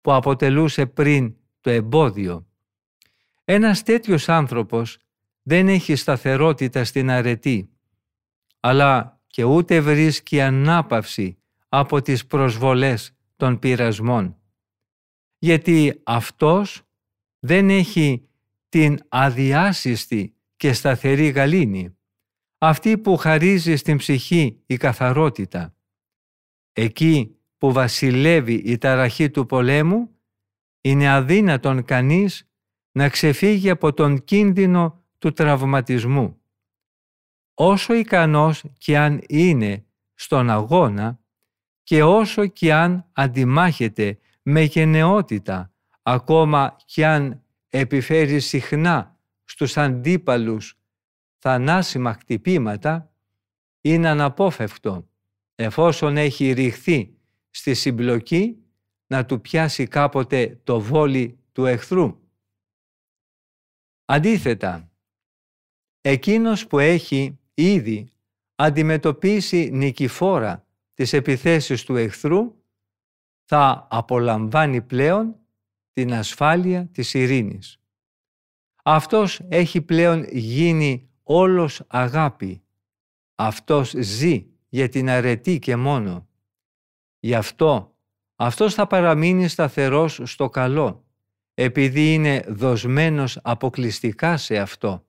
που 0.00 0.12
αποτελούσε 0.12 0.86
πριν 0.86 1.36
το 1.60 1.70
εμπόδιο. 1.70 2.46
Ένας 3.44 3.82
τέτοιος 3.82 4.28
άνθρωπος 4.28 4.98
δεν 5.42 5.68
έχει 5.68 5.96
σταθερότητα 5.96 6.84
στην 6.84 7.10
αρετή, 7.10 7.70
αλλά 8.60 9.20
και 9.26 9.44
ούτε 9.44 9.80
βρίσκει 9.80 10.40
ανάπαυση 10.40 11.38
από 11.68 12.02
τις 12.02 12.26
προσβολές 12.26 13.12
των 13.36 13.58
πειρασμών. 13.58 14.36
Γιατί 15.38 16.00
αυτός 16.04 16.82
δεν 17.38 17.70
έχει 17.70 18.28
την 18.68 18.98
αδιάσυστη 19.08 20.36
και 20.56 20.72
σταθερή 20.72 21.28
γαλήνη, 21.28 21.96
αυτή 22.58 22.98
που 22.98 23.16
χαρίζει 23.16 23.76
στην 23.76 23.96
ψυχή 23.96 24.62
η 24.66 24.76
καθαρότητα. 24.76 25.72
Εκεί 26.80 27.36
που 27.58 27.72
βασιλεύει 27.72 28.54
η 28.54 28.78
ταραχή 28.78 29.30
του 29.30 29.46
πολέμου, 29.46 30.10
είναι 30.80 31.08
αδύνατον 31.10 31.84
κανείς 31.84 32.50
να 32.92 33.08
ξεφύγει 33.08 33.70
από 33.70 33.92
τον 33.92 34.24
κίνδυνο 34.24 35.04
του 35.18 35.32
τραυματισμού. 35.32 36.40
Όσο 37.54 37.94
ικανός 37.94 38.64
και 38.78 38.98
αν 38.98 39.22
είναι 39.28 39.86
στον 40.14 40.50
αγώνα 40.50 41.20
και 41.82 42.02
όσο 42.02 42.46
και 42.46 42.74
αν 42.74 43.08
αντιμάχεται 43.12 44.18
με 44.42 44.60
γενναιότητα, 44.60 45.72
ακόμα 46.02 46.76
και 46.84 47.06
αν 47.06 47.42
επιφέρει 47.68 48.40
συχνά 48.40 49.18
στους 49.44 49.76
αντίπαλους 49.76 50.78
θανάσιμα 51.38 52.12
χτυπήματα, 52.12 53.12
είναι 53.80 54.08
αναπόφευκτο 54.08 55.07
εφόσον 55.60 56.16
έχει 56.16 56.52
ρηχθεί 56.52 57.16
στη 57.50 57.74
συμπλοκή 57.74 58.62
να 59.06 59.26
του 59.26 59.40
πιάσει 59.40 59.86
κάποτε 59.86 60.60
το 60.64 60.80
βόλι 60.80 61.38
του 61.52 61.66
εχθρού. 61.66 62.20
Αντίθετα, 64.04 64.90
εκείνος 66.00 66.66
που 66.66 66.78
έχει 66.78 67.38
ήδη 67.54 68.12
αντιμετωπίσει 68.54 69.70
νικηφόρα 69.72 70.66
τις 70.94 71.12
επιθέσεις 71.12 71.84
του 71.84 71.96
εχθρού 71.96 72.54
θα 73.44 73.86
απολαμβάνει 73.90 74.82
πλέον 74.82 75.36
την 75.92 76.12
ασφάλεια 76.14 76.86
της 76.86 77.14
ειρήνης. 77.14 77.80
Αυτός 78.82 79.40
έχει 79.48 79.80
πλέον 79.80 80.24
γίνει 80.30 81.10
όλος 81.22 81.82
αγάπη. 81.86 82.62
Αυτός 83.34 83.94
ζει 83.96 84.46
για 84.68 84.88
την 84.88 85.10
αρετή 85.10 85.58
και 85.58 85.76
μόνο. 85.76 86.28
Γι' 87.18 87.34
αυτό 87.34 87.96
αυτός 88.36 88.74
θα 88.74 88.86
παραμείνει 88.86 89.48
σταθερός 89.48 90.20
στο 90.24 90.48
καλό, 90.48 91.04
επειδή 91.54 92.14
είναι 92.14 92.44
δοσμένος 92.48 93.38
αποκλειστικά 93.42 94.36
σε 94.36 94.58
αυτό. 94.58 95.06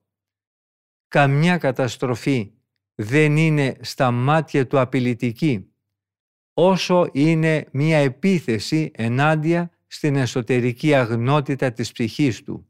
Καμιά 1.08 1.58
καταστροφή 1.58 2.52
δεν 2.94 3.36
είναι 3.36 3.76
στα 3.80 4.10
μάτια 4.10 4.66
του 4.66 4.78
απειλητική, 4.78 5.70
όσο 6.54 7.08
είναι 7.12 7.66
μία 7.72 7.98
επίθεση 7.98 8.90
ενάντια 8.94 9.70
στην 9.86 10.16
εσωτερική 10.16 10.94
αγνότητα 10.94 11.72
της 11.72 11.92
ψυχής 11.92 12.42
του. 12.42 12.68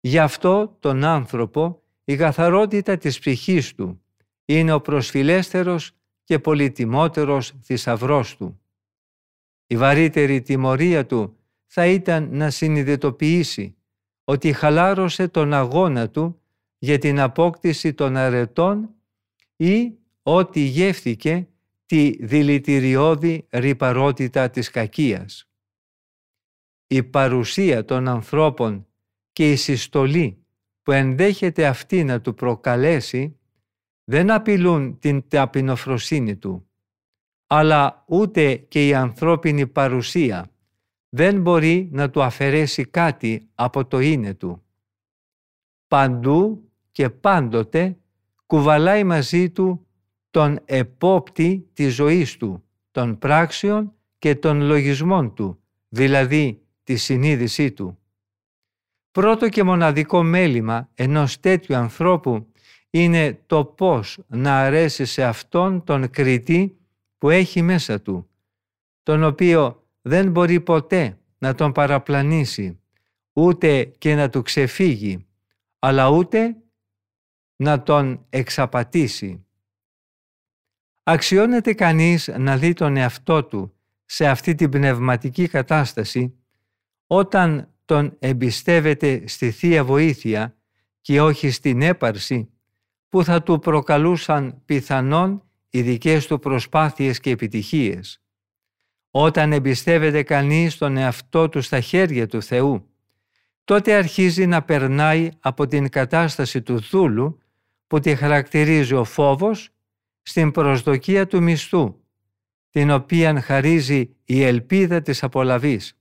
Γι' 0.00 0.18
αυτό 0.18 0.76
τον 0.80 1.04
άνθρωπο 1.04 1.82
η 2.04 2.16
καθαρότητα 2.16 2.96
της 2.96 3.18
ψυχής 3.18 3.74
του 3.74 4.02
είναι 4.58 4.72
ο 4.72 4.80
προσφυλέστερος 4.80 5.92
και 6.24 6.38
πολυτιμότερος 6.38 7.52
θησαυρός 7.62 8.36
του. 8.36 8.60
Η 9.66 9.76
βαρύτερη 9.76 10.42
τιμωρία 10.42 11.06
του 11.06 11.36
θα 11.66 11.86
ήταν 11.86 12.28
να 12.36 12.50
συνειδητοποιήσει 12.50 13.76
ότι 14.24 14.52
χαλάρωσε 14.52 15.28
τον 15.28 15.52
αγώνα 15.52 16.10
του 16.10 16.40
για 16.78 16.98
την 16.98 17.20
απόκτηση 17.20 17.94
των 17.94 18.16
αρετών 18.16 18.94
ή 19.56 19.98
ότι 20.22 20.60
γεύθηκε 20.60 21.48
τη 21.86 22.26
δηλητηριώδη 22.26 23.46
ρηπαρότητα 23.50 24.50
της 24.50 24.70
κακίας. 24.70 25.48
Η 26.86 27.02
παρουσία 27.02 27.84
των 27.84 28.08
ανθρώπων 28.08 28.86
και 29.32 29.50
η 29.50 29.56
συστολή 29.56 30.44
που 30.82 30.92
ενδέχεται 30.92 31.66
αυτή 31.66 32.04
να 32.04 32.20
του 32.20 32.34
προκαλέσει 32.34 33.39
δεν 34.10 34.30
απειλούν 34.30 34.98
την 34.98 35.28
ταπεινοφροσύνη 35.28 36.36
του, 36.36 36.70
αλλά 37.46 38.04
ούτε 38.06 38.54
και 38.54 38.86
η 38.86 38.94
ανθρώπινη 38.94 39.66
παρουσία 39.66 40.50
δεν 41.08 41.40
μπορεί 41.40 41.88
να 41.92 42.10
του 42.10 42.22
αφαιρέσει 42.22 42.84
κάτι 42.84 43.48
από 43.54 43.86
το 43.86 43.98
είναι 43.98 44.34
του. 44.34 44.62
Παντού 45.88 46.70
και 46.90 47.10
πάντοτε 47.10 47.98
κουβαλάει 48.46 49.04
μαζί 49.04 49.50
του 49.50 49.86
τον 50.30 50.58
επόπτη 50.64 51.68
της 51.72 51.94
ζωής 51.94 52.36
του, 52.36 52.64
των 52.90 53.18
πράξεων 53.18 53.92
και 54.18 54.34
των 54.34 54.62
λογισμών 54.62 55.34
του, 55.34 55.62
δηλαδή 55.88 56.62
τη 56.82 56.96
συνείδησή 56.96 57.72
του. 57.72 57.98
Πρώτο 59.10 59.48
και 59.48 59.62
μοναδικό 59.62 60.22
μέλημα 60.22 60.88
ενός 60.94 61.40
τέτοιου 61.40 61.76
ανθρώπου 61.76 62.49
είναι 62.90 63.42
το 63.46 63.64
πώς 63.64 64.18
να 64.26 64.60
αρέσει 64.60 65.04
σε 65.04 65.24
αυτόν 65.24 65.84
τον 65.84 66.10
κριτή 66.10 66.78
που 67.18 67.30
έχει 67.30 67.62
μέσα 67.62 68.00
του, 68.00 68.30
τον 69.02 69.24
οποίο 69.24 69.86
δεν 70.02 70.30
μπορεί 70.30 70.60
ποτέ 70.60 71.18
να 71.38 71.54
τον 71.54 71.72
παραπλανήσει, 71.72 72.80
ούτε 73.32 73.84
και 73.84 74.14
να 74.14 74.28
του 74.28 74.42
ξεφύγει, 74.42 75.26
αλλά 75.78 76.08
ούτε 76.08 76.56
να 77.56 77.82
τον 77.82 78.26
εξαπατήσει. 78.30 79.44
Αξιώνεται 81.02 81.74
κανείς 81.74 82.28
να 82.28 82.56
δει 82.56 82.72
τον 82.72 82.96
εαυτό 82.96 83.44
του 83.44 83.74
σε 84.04 84.28
αυτή 84.28 84.54
την 84.54 84.70
πνευματική 84.70 85.48
κατάσταση 85.48 86.34
όταν 87.06 87.74
τον 87.84 88.16
εμπιστεύεται 88.18 89.26
στη 89.26 89.50
Θεία 89.50 89.84
Βοήθεια 89.84 90.56
και 91.00 91.20
όχι 91.20 91.50
στην 91.50 91.82
έπαρση 91.82 92.50
που 93.10 93.24
θα 93.24 93.42
του 93.42 93.58
προκαλούσαν 93.58 94.62
πιθανόν 94.64 95.42
οι 95.70 95.82
δικές 95.82 96.26
του 96.26 96.38
προσπάθειες 96.38 97.20
και 97.20 97.30
επιτυχίες. 97.30 98.22
Όταν 99.10 99.52
εμπιστεύεται 99.52 100.22
κανείς 100.22 100.76
τον 100.76 100.96
εαυτό 100.96 101.48
του 101.48 101.60
στα 101.60 101.80
χέρια 101.80 102.26
του 102.26 102.42
Θεού, 102.42 102.88
τότε 103.64 103.94
αρχίζει 103.94 104.46
να 104.46 104.62
περνάει 104.62 105.30
από 105.40 105.66
την 105.66 105.88
κατάσταση 105.88 106.62
του 106.62 106.80
δούλου 106.80 107.38
που 107.86 108.00
τη 108.00 108.14
χαρακτηρίζει 108.14 108.94
ο 108.94 109.04
φόβος 109.04 109.70
στην 110.22 110.50
προσδοκία 110.50 111.26
του 111.26 111.42
μισθού, 111.42 111.94
την 112.70 112.90
οποία 112.90 113.40
χαρίζει 113.40 114.16
η 114.24 114.42
ελπίδα 114.42 115.02
της 115.02 115.22
απολαβής. 115.22 115.98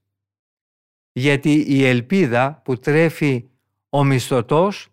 Γιατί 1.11 1.65
η 1.67 1.85
ελπίδα 1.85 2.61
που 2.63 2.77
τρέφει 2.77 3.49
ο 3.89 4.03
μισθωτός 4.03 4.87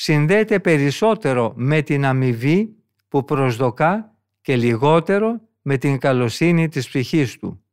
συνδέεται 0.00 0.60
περισσότερο 0.60 1.52
με 1.56 1.82
την 1.82 2.04
αμοιβή 2.04 2.76
που 3.08 3.24
προσδοκά 3.24 4.16
και 4.40 4.56
λιγότερο 4.56 5.40
με 5.62 5.76
την 5.76 5.98
καλοσύνη 5.98 6.68
της 6.68 6.88
ψυχής 6.88 7.38
του. 7.38 7.64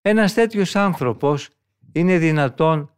Ένας 0.00 0.34
τέτοιος 0.34 0.76
άνθρωπος 0.76 1.48
είναι 1.92 2.18
δυνατόν 2.18 2.94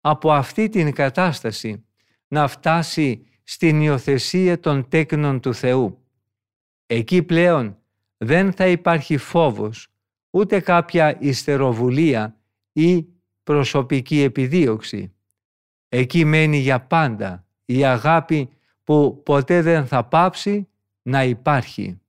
από 0.00 0.32
αυτή 0.32 0.68
την 0.68 0.92
κατάσταση 0.92 1.84
να 2.28 2.48
φτάσει 2.48 3.24
στην 3.42 3.80
υιοθεσία 3.80 4.60
των 4.60 4.88
τέκνων 4.88 5.40
του 5.40 5.54
Θεού. 5.54 6.04
Εκεί 6.86 7.22
πλέον 7.22 7.78
δεν 8.16 8.52
θα 8.52 8.66
υπάρχει 8.66 9.16
φόβος, 9.16 9.88
ούτε 10.30 10.60
κάποια 10.60 11.20
ιστεροβουλία 11.20 12.36
ή 12.72 13.06
προσωπική 13.42 14.20
επιδίωξη. 14.20 15.12
Εκεί 15.88 16.24
μένει 16.24 16.58
για 16.58 16.80
πάντα 16.80 17.44
η 17.72 17.84
αγάπη 17.84 18.50
που 18.84 19.22
ποτέ 19.24 19.62
δεν 19.62 19.86
θα 19.86 20.04
πάψει 20.04 20.68
να 21.02 21.24
υπάρχει. 21.24 22.00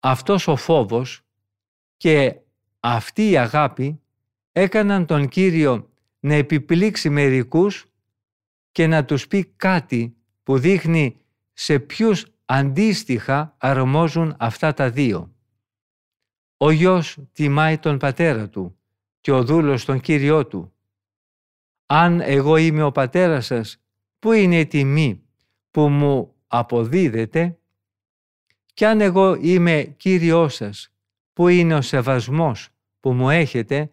Αυτός 0.00 0.48
ο 0.48 0.56
φόβος 0.56 1.22
και 1.96 2.40
αυτή 2.80 3.30
η 3.30 3.36
αγάπη 3.36 4.00
έκαναν 4.52 5.06
τον 5.06 5.28
Κύριο 5.28 5.90
να 6.20 6.34
επιπλήξει 6.34 7.10
μερικούς 7.10 7.86
και 8.72 8.86
να 8.86 9.04
τους 9.04 9.28
πει 9.28 9.44
κάτι 9.44 10.16
που 10.42 10.58
δείχνει 10.58 11.16
σε 11.52 11.78
ποιους 11.78 12.26
αντίστοιχα 12.44 13.54
αρμόζουν 13.58 14.34
αυτά 14.38 14.74
τα 14.74 14.90
δύο. 14.90 15.34
Ο 16.56 16.70
γιος 16.70 17.18
τιμάει 17.32 17.78
τον 17.78 17.98
πατέρα 17.98 18.48
του 18.48 18.78
και 19.20 19.32
ο 19.32 19.44
δούλος 19.44 19.84
τον 19.84 20.00
Κύριό 20.00 20.46
του. 20.46 20.71
Αν 21.94 22.20
εγώ 22.20 22.56
είμαι 22.56 22.82
ο 22.82 22.92
πατέρας 22.92 23.46
σας, 23.46 23.82
πού 24.18 24.32
είναι 24.32 24.58
η 24.58 24.66
τιμή 24.66 25.22
που 25.70 25.88
μου 25.88 26.34
αποδίδετε 26.46 27.58
και 28.74 28.86
αν 28.86 29.00
εγώ 29.00 29.34
είμαι 29.34 29.94
Κύριός 29.96 30.54
σας, 30.54 30.94
πού 31.32 31.48
είναι 31.48 31.74
ο 31.74 31.80
σεβασμός 31.80 32.68
που 33.00 33.12
μου 33.12 33.30
έχετε, 33.30 33.92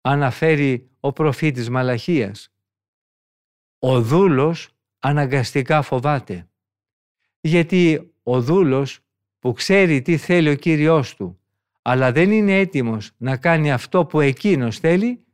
αναφέρει 0.00 0.90
ο 1.00 1.12
προφήτης 1.12 1.70
Μαλαχίας. 1.70 2.52
Ο 3.78 4.02
δούλος 4.02 4.68
αναγκαστικά 4.98 5.82
φοβάται, 5.82 6.48
γιατί 7.40 8.12
ο 8.22 8.40
δούλος 8.40 9.00
που 9.38 9.52
ξέρει 9.52 10.02
τι 10.02 10.16
θέλει 10.16 10.48
ο 10.48 10.54
Κύριός 10.54 11.16
του, 11.16 11.40
αλλά 11.82 12.12
δεν 12.12 12.30
είναι 12.30 12.58
έτοιμος 12.58 13.10
να 13.16 13.36
κάνει 13.36 13.72
αυτό 13.72 14.06
που 14.06 14.20
εκείνος 14.20 14.78
θέλει, 14.78 15.24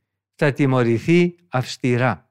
θα 0.43 0.53
τιμωρηθεί 0.53 1.37
αυστηρά. 1.49 2.31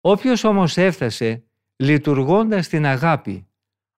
Όποιος 0.00 0.44
όμως 0.44 0.76
έφτασε 0.76 1.44
λειτουργώντας 1.76 2.68
την 2.68 2.86
αγάπη 2.86 3.48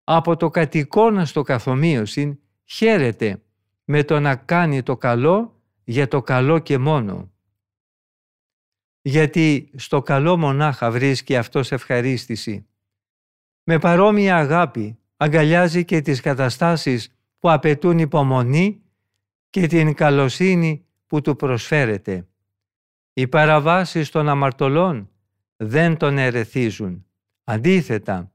από 0.05 0.37
το 0.37 0.51
κατοικώνα 0.51 1.25
στο 1.25 1.43
καθομοίωση 1.43 2.41
χαίρεται 2.65 3.43
με 3.85 4.05
το 4.05 4.21
να 4.21 4.37
κάνει 4.37 4.83
το 4.83 4.97
καλό 4.97 5.63
για 5.85 6.09
το 6.09 6.23
καλό 6.23 6.59
και 6.59 6.79
μόνο. 6.79 7.33
Γιατί 9.03 9.71
στο 9.77 10.03
καλό 10.03 10.37
μονάχα 10.37 10.91
βρίσκει 10.91 11.37
αυτός 11.37 11.73
ευχαρίστηση. 11.73 12.67
Με 13.63 13.79
παρόμοια 13.79 14.37
αγάπη 14.37 14.99
αγκαλιάζει 15.17 15.85
και 15.85 16.01
τις 16.01 16.21
καταστάσεις 16.21 17.15
που 17.39 17.51
απαιτούν 17.51 17.99
υπομονή 17.99 18.83
και 19.51 19.67
την 19.67 19.95
καλοσύνη 19.95 20.85
που 21.07 21.21
του 21.21 21.37
προσφέρεται. 21.37 22.25
Οι 23.21 23.29
παραβάσεις 23.29 24.11
των 24.11 24.29
αμαρτωλών 24.29 25.11
δεν 25.57 25.97
τον 25.97 26.19
ερεθίζουν. 26.19 27.07
Αντίθετα, 27.45 28.33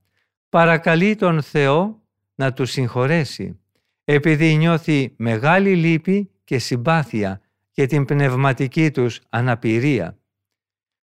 παρακαλεί 0.50 1.15
τον 1.15 1.41
Θεό 1.41 2.02
να 2.36 2.54
του 2.54 2.65
συγχωρέσει, 2.65 3.60
επειδή 4.04 4.56
νιώθει 4.56 5.13
μεγάλη 5.17 5.76
λύπη 5.76 6.32
και 6.43 6.60
συμπάθεια 6.60 7.41
για 7.71 7.88
την 7.88 8.06
πνευματική 8.06 8.91
τους 8.91 9.21
αναπηρία. 9.30 10.17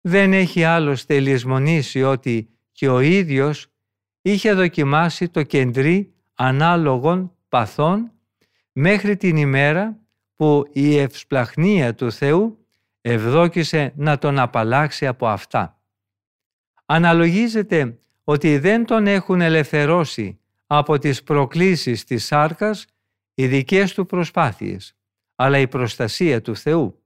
Δεν 0.01 0.33
έχει 0.33 0.63
άλλωστε 0.63 1.19
λησμονήσει 1.19 2.03
ότι 2.03 2.49
και 2.71 2.89
ο 2.89 2.99
ίδιος 2.99 3.67
είχε 4.21 4.53
δοκιμάσει 4.53 5.29
το 5.29 5.43
κεντρί 5.43 6.13
ανάλογων 6.33 7.35
παθών 7.49 8.11
μέχρι 8.71 9.17
την 9.17 9.37
ημέρα 9.37 9.99
που 10.35 10.65
η 10.71 10.97
ευσπλαχνία 10.97 11.95
του 11.95 12.11
Θεού 12.11 12.58
ευδόκησε 13.01 13.93
να 13.95 14.17
τον 14.17 14.39
απαλλάξει 14.39 15.07
από 15.07 15.27
αυτά. 15.27 15.81
Αναλογίζεται 16.85 17.99
ότι 18.23 18.57
δεν 18.57 18.85
τον 18.85 19.07
έχουν 19.07 19.41
ελευθερώσει 19.41 20.39
από 20.67 20.97
τις 20.97 21.23
προκλήσεις 21.23 22.03
της 22.03 22.25
σάρκας 22.25 22.85
οι 23.33 23.47
δικές 23.47 23.93
του 23.93 24.05
προσπάθειες, 24.05 24.97
αλλά 25.35 25.57
η 25.57 25.67
προστασία 25.67 26.41
του 26.41 26.55
Θεού. 26.55 27.03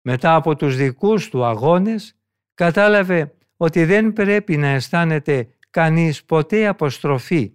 Μετά 0.00 0.34
από 0.34 0.56
τους 0.56 0.76
δικούς 0.76 1.28
του 1.28 1.44
αγώνες, 1.44 2.16
κατάλαβε 2.54 3.34
ότι 3.56 3.84
δεν 3.84 4.12
πρέπει 4.12 4.56
να 4.56 4.66
αισθάνεται 4.66 5.48
κανείς 5.70 6.24
ποτέ 6.24 6.66
αποστροφή 6.66 7.52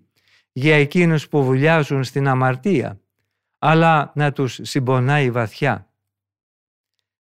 για 0.51 0.75
εκείνους 0.75 1.27
που 1.27 1.43
βουλιάζουν 1.43 2.03
στην 2.03 2.27
αμαρτία, 2.27 3.01
αλλά 3.59 4.11
να 4.15 4.31
τους 4.31 4.59
συμπονάει 4.61 5.31
βαθιά. 5.31 5.88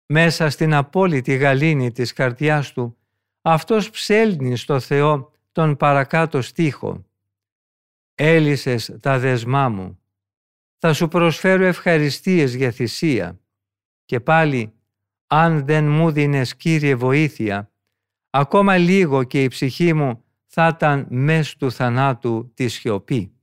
Μέσα 0.07 0.51
στην 0.51 0.75
απόλυτη 0.75 1.37
γαλήνη 1.37 1.92
της 1.92 2.12
καρδιάς 2.12 2.73
του, 2.73 2.97
αυτός 3.42 3.90
ψέλνει 3.90 4.57
στο 4.57 4.81
Θεό 4.81 5.33
τον 5.53 5.77
παρακάτω 5.77 6.42
στίχο. 6.42 7.05
«Έλυσες 8.14 8.97
τα 9.01 9.19
δεσμά 9.19 9.69
μου, 9.69 10.01
θα 10.79 10.92
σου 10.92 11.09
προσφέρω 11.09 11.64
ευχαριστίες 11.64 12.55
για 12.55 12.71
θυσία 12.71 13.40
και 14.05 14.21
πάλι 14.21 14.73
αν 15.27 15.64
δεν 15.64 15.88
μου 15.88 16.11
δίνες 16.11 16.57
Κύριε 16.57 16.95
βοήθεια, 16.95 17.71
ακόμα 18.31 18.77
λίγο 18.77 19.25
και 19.25 19.42
η 19.42 19.49
ψυχή 19.49 19.92
μου 19.92 20.25
θα 20.47 20.73
ήταν 20.77 21.07
μες 21.11 21.57
του 21.57 21.73
θανάτου 21.73 22.53
της 22.55 22.73
σιωπή. 22.73 23.36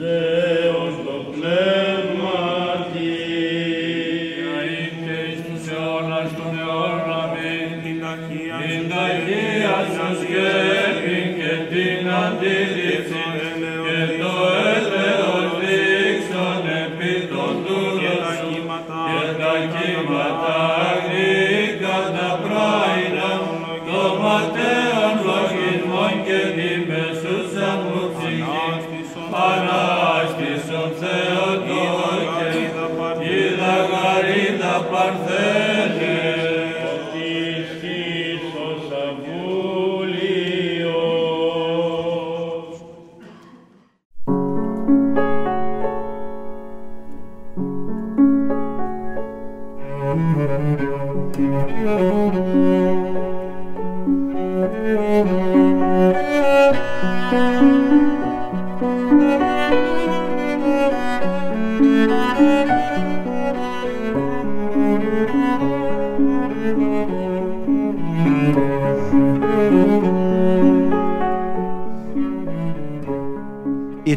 Yeah. 0.00 0.29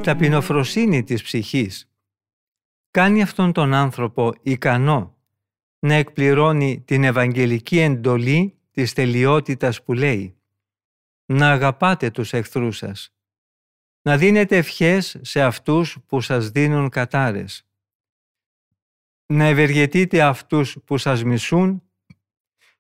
Ταπεινοφροσύνη 0.04 1.04
της 1.04 1.24
ψυχής 1.24 1.92
κάνει 2.92 3.22
αυτόν 3.22 3.52
τον 3.52 3.74
άνθρωπο 3.74 4.34
ικανό 4.42 5.18
να 5.80 5.94
εκπληρώνει 5.94 6.82
την 6.82 7.04
ευαγγελική 7.04 7.80
εντολή 7.80 8.58
της 8.72 8.94
τελειότητας 8.94 9.84
που 9.84 9.94
λέει 9.94 10.38
«Να 11.26 11.52
αγαπάτε 11.52 12.12
τους 12.12 12.34
εχθρούς 12.34 12.78
σας, 12.78 13.14
να 14.02 14.18
δίνετε 14.18 14.58
ευχές 14.58 15.18
σε 15.22 15.42
αυτούς 15.42 15.98
που 16.08 16.22
σας 16.22 16.50
δίνουν 16.50 16.90
κατάρες, 16.90 17.68
να 19.26 19.44
ευεργετείτε 19.46 20.22
αυτούς 20.22 20.78
που 20.86 20.98
σας 20.98 21.24
μισούν 21.24 21.84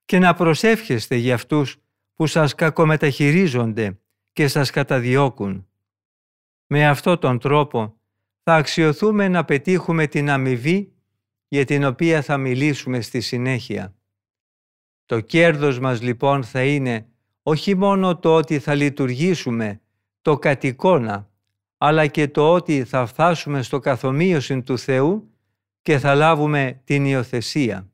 και 0.05 0.19
να 0.19 0.33
προσεύχεστε 0.33 1.15
για 1.15 1.33
αυτούς 1.33 1.77
που 2.13 2.27
σας 2.27 2.55
κακομεταχειρίζονται 2.55 3.99
και 4.33 4.47
σας 4.47 4.69
καταδιώκουν. 4.69 5.67
Με 6.75 6.87
αυτόν 6.87 7.19
τον 7.19 7.39
τρόπο 7.39 7.97
θα 8.43 8.55
αξιοθούμε 8.55 9.27
να 9.27 9.45
πετύχουμε 9.45 10.07
την 10.07 10.29
αμοιβή 10.29 10.93
για 11.47 11.65
την 11.65 11.83
οποία 11.83 12.21
θα 12.21 12.37
μιλήσουμε 12.37 13.01
στη 13.01 13.21
συνέχεια. 13.21 13.95
Το 15.05 15.19
κέρδος 15.19 15.79
μας 15.79 16.01
λοιπόν 16.01 16.43
θα 16.43 16.63
είναι 16.63 17.07
όχι 17.43 17.75
μόνο 17.75 18.17
το 18.17 18.35
ότι 18.35 18.59
θα 18.59 18.75
λειτουργήσουμε 18.75 19.81
το 20.21 20.37
κατ' 20.37 20.63
εικόνα, 20.63 21.29
αλλά 21.77 22.07
και 22.07 22.27
το 22.27 22.53
ότι 22.53 22.83
θα 22.83 23.05
φτάσουμε 23.05 23.61
στο 23.61 23.79
καθομοίωση 23.79 24.61
του 24.61 24.77
Θεού 24.77 25.31
και 25.81 25.99
θα 25.99 26.15
λάβουμε 26.15 26.81
την 26.83 27.05
υιοθεσία. 27.05 27.91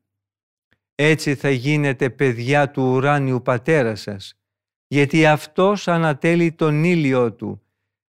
Έτσι 0.95 1.35
θα 1.35 1.49
γίνετε 1.49 2.09
παιδιά 2.09 2.71
του 2.71 2.83
ουράνιου 2.83 3.41
Πατέρα 3.41 3.95
σας, 3.95 4.39
γιατί 4.87 5.25
Αυτός 5.25 5.87
ανατέλει 5.87 6.51
τον 6.51 6.83
ήλιο 6.83 7.33
Του 7.33 7.63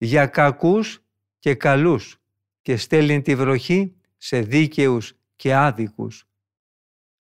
για 0.03 0.27
κακούς 0.27 1.03
και 1.39 1.55
καλούς 1.55 2.17
και 2.63 2.77
στέλνει 2.77 3.23
τη 3.23 3.35
βροχή 3.35 3.95
σε 4.17 4.41
δίκαιους 4.41 5.15
και 5.37 5.55
άδικους. 5.55 6.25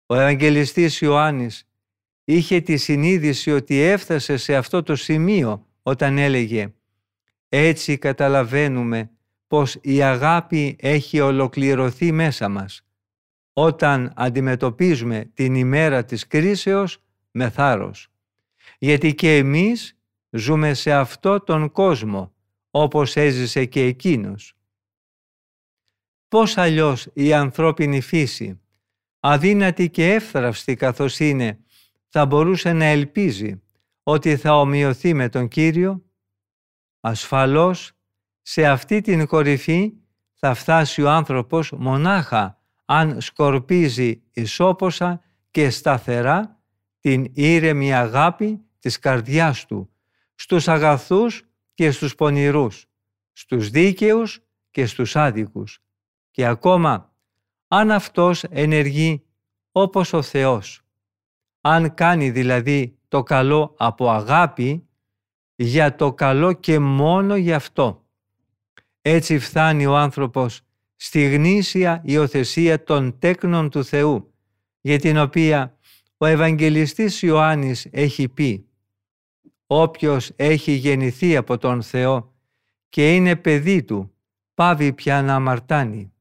Ο 0.06 0.16
Ευαγγελιστής 0.16 1.02
Ιωάννης 1.02 1.70
είχε 2.24 2.62
τη 2.62 2.78
συνείδηση 2.78 3.52
ότι 3.52 3.80
έφτασε 3.80 4.38
σε 4.38 4.56
αυτό 4.56 4.84
το 4.84 4.96
σημείο 4.96 5.68
όταν 5.84 6.18
έλεγε 6.18 6.74
«Έτσι 7.50 7.98
καταλαβαίνουμε 7.98 9.12
πως 9.48 9.78
η 9.82 10.02
αγάπη 10.02 10.76
έχει 10.80 11.20
ολοκληρωθεί 11.20 12.12
μέσα 12.12 12.50
μας, 12.50 12.86
όταν 13.54 14.14
αντιμετωπίζουμε 14.16 15.32
την 15.34 15.56
ημέρα 15.56 16.06
της 16.06 16.28
κρίσεως 16.28 16.98
με 17.32 17.50
θάρρος. 17.50 18.08
Γιατί 18.80 19.16
και 19.16 19.38
εμείς 19.38 19.98
ζούμε 20.30 20.74
σε 20.74 20.94
αυτό 20.94 21.40
τον 21.40 21.72
κόσμο, 21.72 22.34
όπως 22.76 23.16
έζησε 23.16 23.66
και 23.66 23.82
εκείνος. 23.82 24.54
Πώς 26.28 26.58
αλλιώς 26.58 27.10
η 27.14 27.34
ανθρώπινη 27.34 28.02
φύση, 28.02 28.62
αδύνατη 29.20 29.90
και 29.90 30.14
εύθραυστη 30.14 30.76
καθώς 30.76 31.20
είναι, 31.20 31.60
θα 32.08 32.26
μπορούσε 32.26 32.74
να 32.74 32.86
ελπίζει 32.86 33.62
ότι 34.04 34.38
θα 34.38 34.60
ομοιωθεί 34.60 35.14
με 35.14 35.30
τον 35.30 35.48
Κύριο, 35.48 36.06
ασφαλώς 37.00 37.92
σε 38.42 38.66
αυτή 38.66 39.02
την 39.02 39.26
κορυφή 39.26 39.94
θα 40.34 40.54
φτάσει 40.54 41.02
ο 41.02 41.10
άνθρωπος 41.10 41.72
μονάχα 41.72 42.62
αν 42.86 43.22
σκορπίζει 43.22 44.24
ισόποσα 44.32 45.22
και 45.52 45.70
σταθερά 45.70 46.62
την 47.00 47.32
ήρεμη 47.34 47.94
αγάπη 47.94 48.66
της 48.80 49.00
καρδιάς 49.00 49.66
του 49.66 49.94
στους 50.36 50.68
αγαθούς 50.68 51.53
και 51.74 51.92
στους 51.92 52.16
πονηρούς, 52.16 52.86
στους 53.32 53.70
δίκαιους 53.70 54.40
και 54.72 54.86
στους 54.86 55.16
άδικους 55.16 55.80
και 56.32 56.46
ακόμα 56.46 57.14
αν 57.68 57.92
αυτός 57.92 58.44
ενεργεί 58.44 59.26
όπως 59.72 60.14
ο 60.14 60.22
Θεός. 60.22 60.82
Αν 61.62 61.94
κάνει 61.94 62.32
δηλαδή 62.32 62.98
το 63.08 63.24
καλό 63.24 63.76
από 63.78 64.10
αγάπη 64.10 64.88
για 65.56 65.96
το 65.96 66.14
καλό 66.14 66.54
και 66.54 66.80
μόνο 66.80 67.36
γι' 67.36 67.54
αυτό. 67.54 68.08
Έτσι 69.02 69.40
φτάνει 69.40 69.86
ο 69.86 69.98
άνθρωπος 69.98 70.62
στη 70.96 71.30
γνήσια 71.30 72.02
υιοθεσία 72.06 72.84
των 72.84 73.20
τέκνων 73.20 73.70
του 73.70 73.84
Θεού, 73.86 74.34
για 74.82 75.00
την 75.00 75.18
οποία 75.18 75.78
ο 76.18 76.26
Ευαγγελιστής 76.26 77.22
Ιωάννης 77.22 77.88
έχει 77.92 78.30
πει 78.30 78.68
«Όποιος 79.76 80.32
έχει 80.36 80.72
γεννηθεί 80.72 81.36
από 81.36 81.58
τον 81.58 81.82
Θεό 81.82 82.34
και 82.90 83.16
είναι 83.16 83.36
παιδί 83.36 83.84
Του, 83.84 84.14
πάβει 84.54 84.94
πια 84.94 85.22
να 85.22 85.36
αμαρτάνει, 85.36 86.14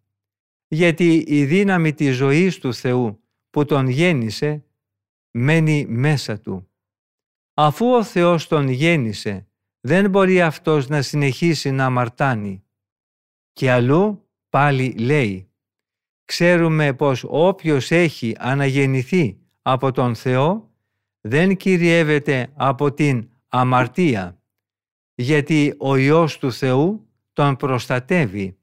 γιατί 0.69 1.25
η 1.27 1.45
δύναμη 1.45 1.93
της 1.93 2.17
ζωής 2.17 2.59
του 2.59 2.75
Θεού 2.75 3.23
που 3.51 3.65
τον 3.65 3.89
γέννησε 3.89 4.65
μένει 5.31 5.87
μέσα 5.89 6.41
Του. 6.41 6.71
Αφού 7.55 7.87
ο 7.87 8.05
Θεός 8.05 8.47
τον 8.47 8.69
γέννησε, 8.69 9.47
δεν 9.81 10.11
μπορεί 10.11 10.43
αυτός 10.43 10.89
να 10.89 11.03
συνεχίσει 11.03 11.71
να 11.71 11.85
αμαρτάνει. 11.85 12.65
Και 13.53 13.71
αλλού 13.71 14.29
πάλι 14.49 14.93
λέει 14.99 15.51
«Ξέρουμε 16.25 16.95
πως 16.95 17.25
όποιος 17.29 17.91
έχει 17.91 18.37
αναγεννηθεί 18.39 19.39
από 19.63 19.93
τον 19.93 20.15
Θεό 20.15 20.71
δεν 21.21 21.57
κυριεύεται 21.57 22.53
από 22.55 22.93
την 22.93 23.27
αμαρτία, 23.55 24.41
γιατί 25.15 25.75
ο 25.79 25.97
Υιός 25.97 26.39
του 26.39 26.53
Θεού 26.53 27.09
τον 27.33 27.57
προστατεύει 27.57 28.59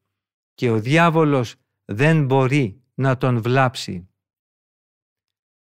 και 0.53 0.69
ο 0.69 0.79
διάβολος 0.79 1.55
δεν 1.85 2.25
μπορεί 2.25 2.81
να 2.93 3.17
τον 3.17 3.41
βλάψει. 3.41 4.09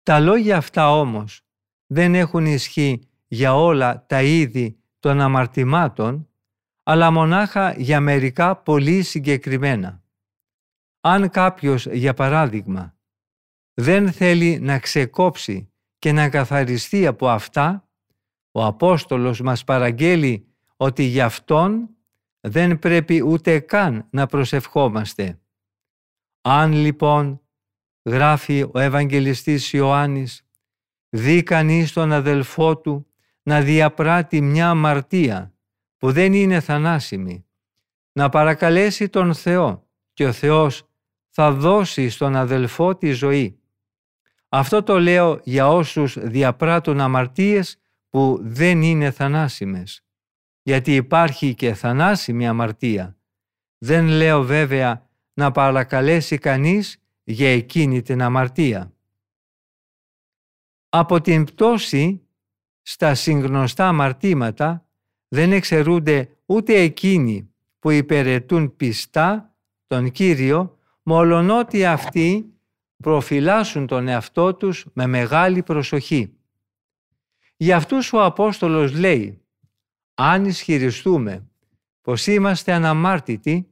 Τα 0.04 0.20
λόγια 0.20 0.58
αυτά 0.58 1.00
όμως 1.00 1.46
δεν 1.86 2.16
έχουν 2.16 2.46
ισχύ 2.46 3.10
για 3.28 3.56
όλα 3.56 4.06
τα 4.06 4.24
είδη 4.24 4.80
των 5.00 5.20
αμαρτημάτων, 5.22 6.30
αλλά 6.84 7.12
μονάχα 7.12 7.74
για 7.78 8.00
μερικά 8.00 8.58
πολύ 8.58 9.02
συγκεκριμένα. 9.02 10.04
Αν 11.02 11.30
κάποιος, 11.30 11.86
για 11.86 12.14
παράδειγμα, 12.14 12.96
δεν 13.74 14.12
θέλει 14.12 14.60
να 14.60 14.80
ξεκόψει 14.80 15.72
και 16.00 16.12
να 16.12 16.30
καθαριστεί 16.30 17.08
από 17.08 17.30
αυτά, 17.30 17.90
ο 18.52 18.66
Απόστολος 18.66 19.42
μας 19.42 19.64
παραγγέλει 19.64 20.48
ότι 20.78 21.04
γι' 21.04 21.22
αυτόν 21.22 21.90
δεν 22.40 22.80
πρέπει 22.80 23.24
ούτε 23.24 23.60
καν 23.60 24.08
να 24.10 24.26
προσευχόμαστε. 24.26 25.40
Αν 26.42 26.74
λοιπόν, 26.74 27.42
γράφει 28.04 28.66
ο 28.74 28.80
Ευαγγελιστής 28.80 29.74
Ιωάννης, 29.74 30.46
δει 31.10 31.44
κανείς 31.44 31.94
τον 31.94 32.12
αδελφό 32.12 32.78
του 32.78 33.06
να 33.44 33.62
διαπράττει 33.62 34.42
μια 34.42 34.70
αμαρτία 34.70 35.54
που 35.98 36.12
δεν 36.12 36.34
είναι 36.34 36.60
θανάσιμη, 36.60 37.46
να 38.12 38.30
παρακαλέσει 38.30 39.10
τον 39.10 39.34
Θεό 39.34 39.88
και 40.14 40.26
ο 40.26 40.32
Θεός 40.32 40.84
θα 41.30 41.52
δώσει 41.52 42.10
στον 42.10 42.36
αδελφό 42.36 42.96
τη 42.96 43.12
ζωή. 43.12 43.60
Αυτό 44.50 44.84
το 44.84 45.00
λέω 45.00 45.40
για 45.44 45.70
όσους 45.70 46.18
διαπράττουν 46.20 47.00
αμαρτίες 47.00 47.81
που 48.12 48.40
δεν 48.42 48.82
είναι 48.82 49.12
θανάσιμες, 49.12 50.04
γιατί 50.62 50.96
υπάρχει 50.96 51.54
και 51.54 51.74
θανάσιμη 51.74 52.48
αμαρτία. 52.48 53.18
Δεν 53.78 54.08
λέω 54.08 54.44
βέβαια 54.44 55.10
να 55.34 55.52
παρακαλέσει 55.52 56.38
κανείς 56.38 56.98
για 57.24 57.54
εκείνη 57.54 58.02
την 58.02 58.22
αμαρτία. 58.22 58.94
Από 60.90 61.22
την 61.22 61.44
πτώση 61.44 62.22
στα 62.82 63.16
συγνωστά 63.16 63.88
αμαρτήματα 63.88 64.86
δεν 65.28 65.52
εξαιρούνται 65.52 66.38
ούτε 66.46 66.80
εκείνοι 66.80 67.54
που 67.80 67.92
υπηρετούν 67.92 68.76
πιστά 68.76 69.56
τον 69.88 70.12
Κύριο, 70.12 70.78
μολονότι 71.04 71.86
αυτοί 71.86 72.54
προφυλάσσουν 73.04 73.88
τον 73.88 74.08
εαυτό 74.08 74.56
τους 74.56 74.86
με 74.94 75.08
μεγάλη 75.08 75.64
προσοχή. 75.64 76.36
Για 77.62 77.76
αυτούς 77.76 78.14
ο 78.14 78.24
Απόστολος 78.24 78.94
λέει 78.94 79.46
«Αν 80.14 80.46
ισχυριστούμε 80.46 81.50
πως 82.02 82.28
είμαστε 82.28 82.72
αναμάρτητοι, 82.74 83.72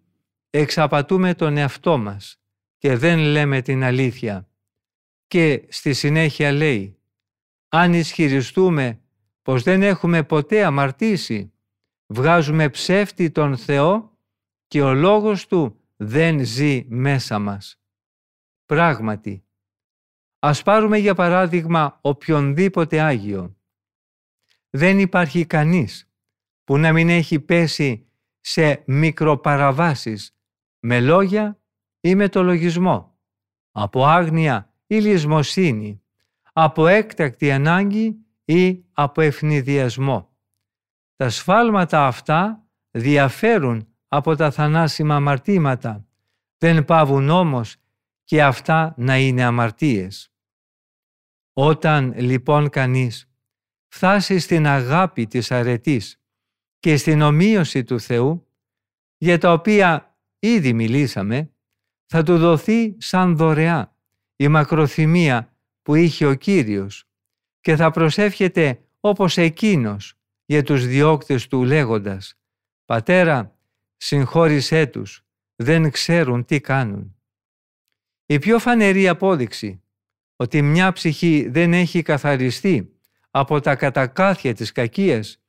εξαπατούμε 0.50 1.34
τον 1.34 1.58
εαυτό 1.58 1.98
μας 1.98 2.42
και 2.78 2.96
δεν 2.96 3.20
λέμε 3.20 3.62
την 3.62 3.84
αλήθεια». 3.84 4.50
Και 5.28 5.66
στη 5.70 5.94
συνέχεια 5.94 6.52
λέει 6.52 6.98
αν 7.70 7.94
ισχυριστούμε 7.94 9.02
πως 9.42 9.64
δεν 9.64 9.82
έχουμε 9.84 10.24
ποτέ 10.24 10.66
αμαρτήσει, 10.66 11.54
βγάζουμε 12.08 12.70
ψεύτη 12.70 13.32
τον 13.32 13.58
Θεό 13.58 14.18
και 14.68 14.82
ο 14.82 14.94
λόγος 14.94 15.48
Του 15.48 15.80
δεν 15.96 16.46
ζει 16.46 16.86
μέσα 16.90 17.40
μας. 17.40 17.82
Πράγματι, 18.66 19.44
ας 20.40 20.64
πάρουμε 20.64 20.98
για 20.98 21.16
παράδειγμα 21.16 22.00
οποιονδήποτε 22.02 23.00
Άγιο. 23.00 23.54
Δεν 24.70 25.00
υπάρχει 25.00 25.46
κανείς 25.46 26.12
που 26.64 26.78
να 26.78 26.94
μην 26.94 27.10
έχει 27.10 27.40
πέσει 27.40 28.10
σε 28.40 28.84
μικροπαραβάσεις 28.88 30.38
με 30.80 31.00
λόγια 31.00 31.62
ή 32.00 32.16
με 32.16 32.30
το 32.30 32.44
λογισμό, 32.44 33.20
από 33.72 34.06
άγνοια 34.06 34.74
ή 34.88 34.96
λησμοσύνη, 34.96 36.04
από 36.54 36.88
έκτακτη 36.88 37.52
ανάγκη 37.52 38.26
ή 38.46 38.86
από 38.92 39.22
ευνηδιασμό. 39.22 40.38
Τα 41.16 41.30
σφάλματα 41.30 42.08
αυτά 42.08 42.68
διαφέρουν 42.92 43.94
από 44.08 44.36
τα 44.36 44.52
θανάσιμα 44.52 45.16
αμαρτήματα, 45.16 46.08
δεν 46.58 46.86
πάβουν 46.86 47.30
όμως 47.30 47.76
και 48.24 48.44
αυτά 48.44 48.94
να 48.98 49.18
είναι 49.18 49.44
αμαρτίες. 49.44 50.34
Όταν 51.54 52.14
λοιπόν 52.18 52.70
κανείς 52.70 53.29
φτάσει 53.92 54.40
στην 54.40 54.68
αγάπη 54.68 55.28
της 55.28 55.52
αρετής 55.52 56.22
και 56.80 56.98
στην 56.98 57.22
ομοίωση 57.22 57.84
του 57.84 58.00
Θεού, 58.00 58.48
για 59.18 59.38
τα 59.38 59.52
οποία 59.54 60.18
ήδη 60.40 60.74
μιλήσαμε, 60.74 61.52
θα 62.06 62.24
του 62.24 62.38
δοθεί 62.38 62.96
σαν 63.00 63.36
δωρεά 63.36 63.96
η 64.36 64.48
μακροθυμία 64.48 65.56
που 65.82 65.96
είχε 65.96 66.26
ο 66.26 66.34
Κύριος 66.34 67.10
και 67.60 67.76
θα 67.76 67.92
προσεύχεται 67.92 68.84
όπως 69.00 69.38
εκείνος 69.38 70.14
για 70.46 70.64
τους 70.64 70.86
διώκτες 70.88 71.48
του 71.48 71.64
λέγοντας 71.64 72.40
«Πατέρα, 72.86 73.58
συγχώρησέ 73.98 74.86
τους, 74.86 75.26
δεν 75.56 75.92
ξέρουν 75.92 76.46
τι 76.46 76.62
κάνουν». 76.62 77.16
Η 78.26 78.40
πιο 78.40 78.60
φανερή 78.60 79.08
απόδειξη 79.08 79.84
ότι 80.36 80.62
μια 80.62 80.92
ψυχή 80.92 81.50
δεν 81.50 81.74
έχει 81.74 82.02
καθαριστεί 82.02 82.99
από 83.32 83.60
τα 83.60 83.76
κατακάθια 83.76 84.54
της 84.54 84.72
κακίας 84.72 85.42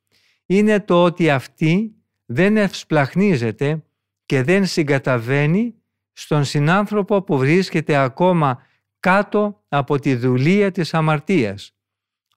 είναι 0.45 0.79
το 0.79 1.03
ότι 1.03 1.29
αυτή 1.29 1.95
δεν 2.25 2.57
ευσπλαχνίζεται 2.57 3.83
και 4.25 4.43
δεν 4.43 4.65
συγκαταβαίνει 4.65 5.75
στον 6.11 6.43
συνάνθρωπο 6.43 7.21
που 7.21 7.37
βρίσκεται 7.37 7.95
ακόμα 7.95 8.61
κάτω 8.99 9.63
από 9.67 9.99
τη 9.99 10.15
δουλεία 10.15 10.71
της 10.71 10.93
αμαρτίας, 10.93 11.75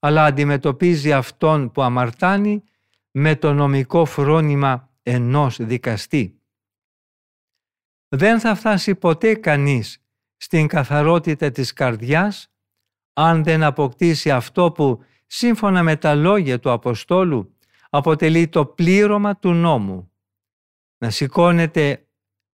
αλλά 0.01 0.25
αντιμετωπίζει 0.25 1.13
αυτόν 1.13 1.71
που 1.71 1.83
αμαρτάνει 1.83 2.63
με 3.11 3.37
το 3.37 3.53
νομικό 3.53 4.05
φρόνημα 4.05 4.91
ενός 5.03 5.57
δικαστή. 5.63 6.39
Δεν 8.09 8.41
θα 8.41 8.55
φτάσει 8.55 8.95
ποτέ 8.95 9.35
κανείς 9.35 10.05
στην 10.37 10.67
καθαρότητα 10.67 11.51
της 11.51 11.73
καρδιάς 11.73 12.49
αν 13.13 13.45
δεν 13.45 13.63
αποκτήσει 13.63 14.31
αυτό 14.31 14.73
που 14.73 15.05
σύμφωνα 15.37 15.83
με 15.83 15.97
τα 15.97 16.15
λόγια 16.15 16.59
του 16.59 16.71
Αποστόλου 16.71 17.57
αποτελεί 17.91 18.49
το 18.49 18.67
πλήρωμα 18.67 19.37
του 19.37 19.53
νόμου. 19.53 20.13
Να 20.99 21.11
σηκώνεται 21.11 22.07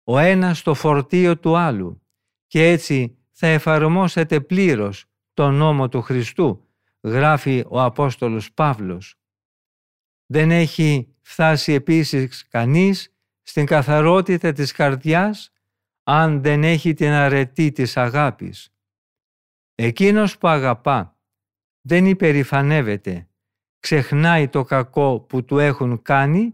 ο 0.03 0.17
ένας 0.17 0.57
στο 0.57 0.73
φορτίο 0.73 1.37
του 1.37 1.57
άλλου 1.57 2.01
και 2.47 2.69
έτσι 2.69 3.17
θα 3.31 3.47
εφαρμόσετε 3.47 4.41
πλήρως 4.41 5.05
τον 5.33 5.53
νόμο 5.53 5.89
του 5.89 6.01
Χριστού, 6.01 6.67
γράφει 7.01 7.63
ο 7.67 7.81
Απόστολος 7.81 8.53
Παύλος. 8.53 9.15
Δεν 10.25 10.51
έχει 10.51 11.15
φτάσει 11.21 11.73
επίσης 11.73 12.47
κανείς 12.47 13.13
στην 13.41 13.65
καθαρότητα 13.65 14.51
της 14.51 14.71
καρδιάς 14.71 15.51
αν 16.03 16.41
δεν 16.41 16.63
έχει 16.63 16.93
την 16.93 17.11
αρετή 17.11 17.71
της 17.71 17.97
αγάπης. 17.97 18.73
Εκείνος 19.75 20.37
που 20.37 20.47
αγαπά 20.47 21.14
δεν 21.87 22.05
υπερηφανεύεται, 22.05 23.27
ξεχνάει 23.79 24.47
το 24.47 24.63
κακό 24.63 25.19
που 25.19 25.45
του 25.45 25.59
έχουν 25.59 26.01
κάνει, 26.01 26.53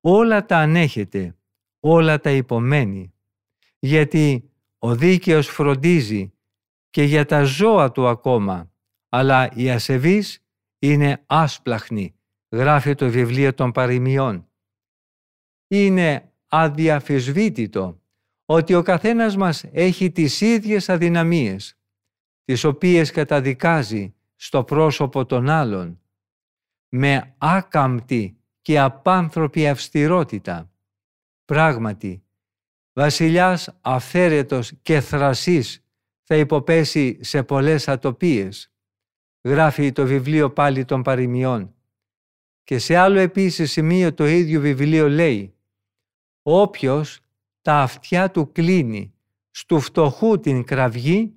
όλα 0.00 0.46
τα 0.46 0.58
ανέχεται, 0.58 1.36
όλα 1.80 2.20
τα 2.20 2.30
υπομένει. 2.30 3.14
Γιατί 3.78 4.50
ο 4.78 4.94
δίκαιος 4.94 5.48
φροντίζει 5.48 6.32
και 6.90 7.02
για 7.02 7.24
τα 7.24 7.42
ζώα 7.42 7.92
του 7.92 8.06
ακόμα, 8.06 8.72
αλλά 9.08 9.50
η 9.54 9.70
ασεβής 9.70 10.44
είναι 10.78 11.22
άσπλαχνη, 11.26 12.14
γράφει 12.50 12.94
το 12.94 13.10
βιβλίο 13.10 13.54
των 13.54 13.72
παροιμιών. 13.72 14.48
Είναι 15.68 16.32
αδιαφυσβήτητο 16.46 18.02
ότι 18.44 18.74
ο 18.74 18.82
καθένας 18.82 19.36
μας 19.36 19.64
έχει 19.64 20.10
τις 20.10 20.40
ίδιες 20.40 20.88
αδυναμίες, 20.88 21.78
τις 22.44 22.64
οποίες 22.64 23.10
καταδικάζει 23.10 24.15
στο 24.36 24.64
πρόσωπο 24.64 25.26
των 25.26 25.48
άλλων, 25.48 26.00
με 26.88 27.34
άκαμπτη 27.38 28.40
και 28.62 28.78
απάνθρωπη 28.78 29.68
αυστηρότητα. 29.68 30.70
Πράγματι, 31.44 32.24
βασιλιάς 32.92 33.78
αυθαίρετος 33.80 34.72
και 34.82 35.00
θρασής 35.00 35.84
θα 36.22 36.36
υποπέσει 36.36 37.18
σε 37.24 37.42
πολλές 37.42 37.88
ατοπίες. 37.88 38.72
Γράφει 39.42 39.92
το 39.92 40.06
βιβλίο 40.06 40.52
πάλι 40.52 40.84
των 40.84 41.02
παροιμιών. 41.02 41.74
Και 42.64 42.78
σε 42.78 42.96
άλλο 42.96 43.18
επίσης 43.18 43.72
σημείο 43.72 44.14
το 44.14 44.26
ίδιο 44.26 44.60
βιβλίο 44.60 45.08
λέει 45.08 45.56
«Όποιος 46.42 47.20
τα 47.62 47.80
αυτιά 47.80 48.30
του 48.30 48.52
κλείνει 48.52 49.14
στου 49.50 49.80
φτωχού 49.80 50.40
την 50.40 50.64
κραυγή, 50.64 51.34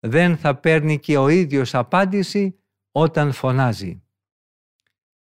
δεν 0.00 0.36
θα 0.36 0.56
παίρνει 0.56 0.98
και 0.98 1.16
ο 1.18 1.28
ίδιος 1.28 1.74
απάντηση 1.74 2.58
όταν 2.92 3.32
φωνάζει». 3.32 4.02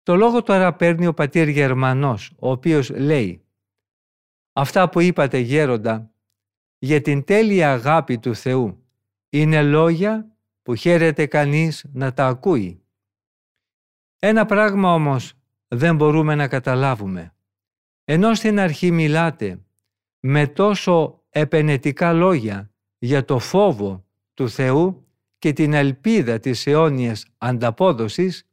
Το 0.02 0.16
λόγο 0.16 0.42
τώρα 0.42 0.74
παίρνει 0.74 1.06
ο 1.06 1.14
πατήρ 1.14 1.48
Γερμανός, 1.48 2.32
ο 2.38 2.50
οποίος 2.50 2.90
λέει 2.90 3.44
«Αυτά 4.52 4.88
που 4.88 5.00
είπατε 5.00 5.38
γέροντα 5.38 6.10
για 6.78 7.00
την 7.00 7.24
τέλεια 7.24 7.72
αγάπη 7.72 8.18
του 8.18 8.34
Θεού 8.34 8.84
είναι 9.28 9.62
λόγια 9.62 10.36
που 10.62 10.74
χαίρεται 10.74 11.26
κανείς 11.26 11.84
να 11.92 12.12
τα 12.12 12.26
ακούει. 12.26 12.82
Ένα 14.18 14.46
πράγμα 14.46 14.94
όμως 14.94 15.32
δεν 15.68 15.96
μπορούμε 15.96 16.34
να 16.34 16.48
καταλάβουμε. 16.48 17.34
Ενώ 18.04 18.34
στην 18.34 18.58
αρχή 18.58 18.90
μιλάτε 18.90 19.60
με 20.20 20.46
τόσο 20.46 21.24
επενετικά 21.28 22.12
λόγια 22.12 22.70
για 22.98 23.24
το 23.24 23.38
φόβο 23.38 24.06
του 24.40 24.48
Θεού 24.48 25.06
και 25.38 25.52
την 25.52 25.72
ελπίδα 25.72 26.38
της 26.38 26.66
αιώνιας 26.66 27.26
ανταπόδοσης, 27.38 28.48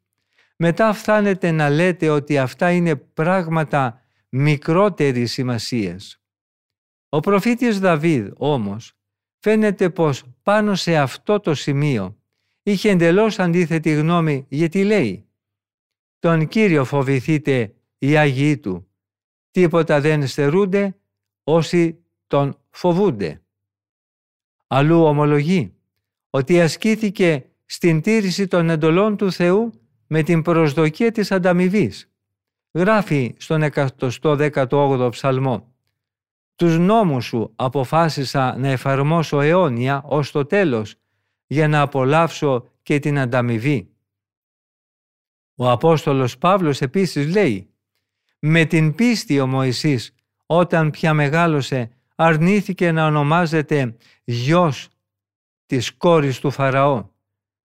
μετά 0.58 0.94
φτάνετε 0.94 1.52
να 1.52 1.70
λέτε 1.70 2.10
ότι 2.10 2.38
αυτά 2.38 2.72
είναι 2.72 2.96
πράγματα 2.96 4.02
μικρότερης 4.30 5.32
σημασίας. 5.32 6.22
Ο 7.10 7.20
προφήτης 7.20 7.80
Δαβίδ 7.80 8.32
όμως 8.38 8.94
φαίνεται 9.40 9.90
πως 9.90 10.24
πάνω 10.44 10.76
σε 10.76 10.98
αυτό 10.98 11.40
το 11.40 11.54
σημείο 11.54 12.18
είχε 12.64 12.90
εντελώς 12.90 13.40
αντίθετη 13.40 13.94
γνώμη 13.94 14.46
γιατί 14.50 14.84
λέει 14.84 15.28
«Τον 16.20 16.48
Κύριο 16.48 16.86
φοβηθείτε 16.86 17.76
οι 17.98 18.18
Άγιοι 18.18 18.58
Του, 18.58 18.88
τίποτα 19.52 20.02
δεν 20.02 20.28
στερούνται 20.28 20.98
όσοι 21.44 22.04
τον 22.28 22.60
φοβούνται». 22.70 23.42
Αλλού 24.68 25.04
ομολογεί 25.04 25.77
ότι 26.38 26.62
ασκήθηκε 26.62 27.46
στην 27.66 28.02
τήρηση 28.02 28.48
των 28.48 28.70
εντολών 28.70 29.18
του 29.18 29.32
Θεού 29.32 29.72
με 30.08 30.24
την 30.24 30.42
προσδοκία 30.42 31.12
της 31.12 31.32
ανταμοιβής. 31.32 32.12
Γράφει 32.72 33.36
στον 33.38 33.64
118ο 34.00 35.08
ψαλμό 35.12 35.74
«Τους 36.56 36.78
νόμους 36.78 37.26
σου 37.26 37.54
αποφάσισα 37.56 38.58
να 38.58 38.68
εφαρμόσω 38.68 39.42
αιώνια 39.42 40.02
ως 40.06 40.32
το 40.32 40.46
τέλος 40.46 40.96
για 41.48 41.68
να 41.68 41.82
απολαύσω 41.82 42.68
και 42.84 43.00
την 43.00 43.20
ανταμοιβή». 43.20 43.90
Ο 45.56 45.70
Απόστολος 45.70 46.38
Παύλος 46.38 46.82
επίσης 46.82 47.28
λέει 47.28 47.74
«Με 48.40 48.66
την 48.66 48.96
πίστη 48.96 49.40
ο 49.40 49.48
Μωυσής 49.48 50.16
όταν 50.46 50.92
πια 50.92 51.14
μεγάλωσε 51.14 51.90
αρνήθηκε 52.16 52.92
να 52.92 53.06
ονομάζεται 53.06 53.96
γιος 54.24 54.90
της 55.68 55.98
κόρης 55.98 56.40
του 56.40 56.52
Φαραώ. 56.52 57.10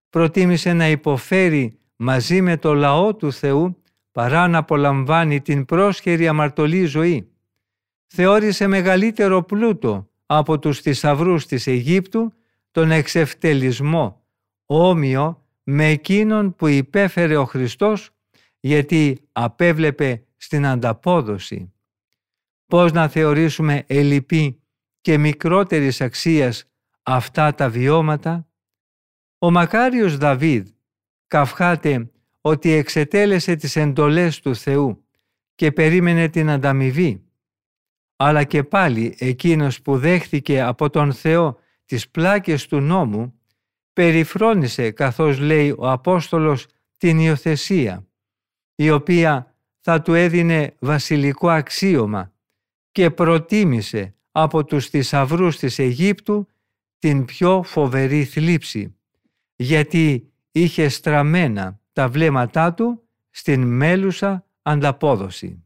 Προτίμησε 0.09 0.73
να 0.73 0.89
υποφέρει 0.89 1.79
μαζί 1.95 2.41
με 2.41 2.57
το 2.57 2.73
λαό 2.73 3.15
του 3.15 3.33
Θεού 3.33 3.83
παρά 4.11 4.47
να 4.47 4.57
απολαμβάνει 4.57 5.41
την 5.41 5.65
πρόσχερη 5.65 6.27
αμαρτωλή 6.27 6.85
ζωή. 6.85 7.31
Θεώρησε 8.07 8.67
μεγαλύτερο 8.67 9.43
πλούτο 9.43 10.09
από 10.25 10.59
τους 10.59 10.79
θησαυρούς 10.79 11.45
της 11.45 11.67
Αιγύπτου 11.67 12.33
τον 12.71 12.91
εξευτελισμό, 12.91 14.25
όμοιο 14.65 15.45
με 15.63 15.87
εκείνον 15.87 16.55
που 16.55 16.67
υπέφερε 16.67 17.37
ο 17.37 17.45
Χριστός 17.45 18.09
γιατί 18.59 19.27
απέβλεπε 19.31 20.23
στην 20.37 20.65
ανταπόδοση. 20.65 21.73
Πώς 22.65 22.91
να 22.91 23.07
θεωρήσουμε 23.07 23.83
ελλειπή 23.87 24.61
και 25.01 25.17
μικρότερης 25.17 26.01
αξίας 26.01 26.72
αυτά 27.03 27.53
τα 27.53 27.69
βιώματα. 27.69 28.47
Ο 29.37 29.51
μακάριος 29.51 30.17
Δαβίδ 30.17 30.67
καυχάται 31.27 32.11
ότι 32.41 32.71
εξετέλεσε 32.71 33.55
τις 33.55 33.75
εντολές 33.75 34.39
του 34.39 34.55
Θεού 34.55 35.05
και 35.55 35.71
περίμενε 35.71 36.29
την 36.29 36.49
ανταμοιβή. 36.49 37.23
Αλλά 38.15 38.43
και 38.43 38.63
πάλι 38.63 39.15
εκείνος 39.19 39.81
που 39.81 39.97
δέχθηκε 39.97 40.61
από 40.61 40.89
τον 40.89 41.13
Θεό 41.13 41.59
τις 41.85 42.09
πλάκες 42.09 42.67
του 42.67 42.79
νόμου 42.79 43.39
περιφρόνησε 43.93 44.91
καθώς 44.91 45.39
λέει 45.39 45.71
ο 45.77 45.91
Απόστολος 45.91 46.67
την 46.97 47.19
υιοθεσία 47.19 48.07
η 48.75 48.89
οποία 48.89 49.55
θα 49.79 50.01
του 50.01 50.13
έδινε 50.13 50.75
βασιλικό 50.79 51.49
αξίωμα 51.49 52.33
και 52.91 53.11
προτίμησε 53.11 54.15
από 54.31 54.65
τους 54.65 54.87
θησαυρούς 54.87 55.57
της 55.57 55.79
Αιγύπτου 55.79 56.47
την 57.03 57.25
πιο 57.25 57.63
φοβερή 57.63 58.25
θλίψη 58.25 58.95
γιατί 59.55 60.33
είχε 60.51 60.89
στραμμένα 60.89 61.79
τα 61.93 62.09
βλέμματά 62.09 62.73
του 62.73 63.09
στην 63.29 63.61
μέλουσα 63.61 64.47
ανταπόδοση. 64.61 65.62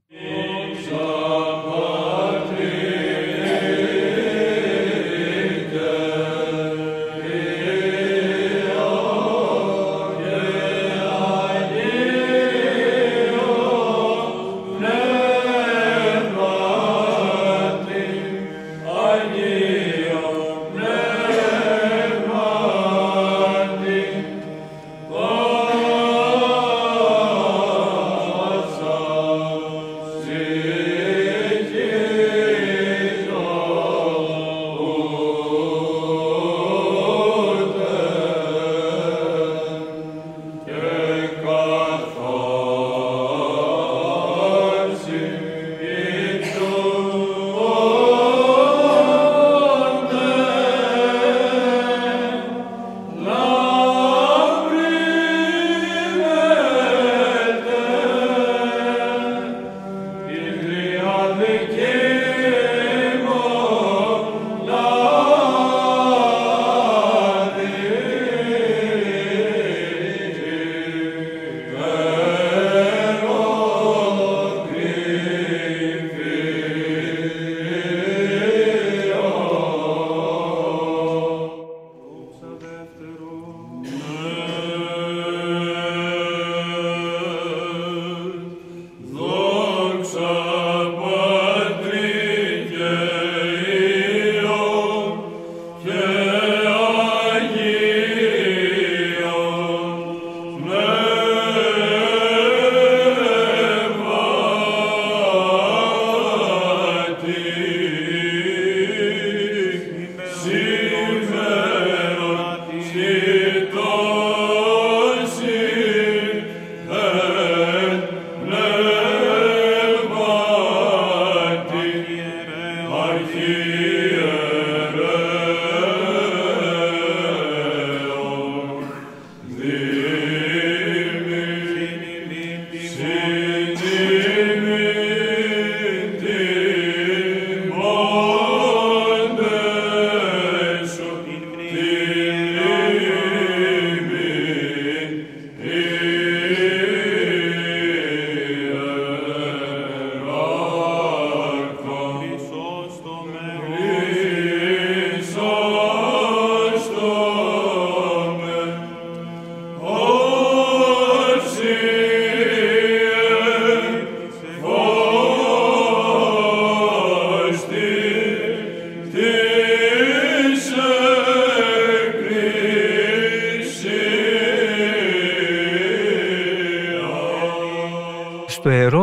Come 61.37 61.45
again. 61.45 62.06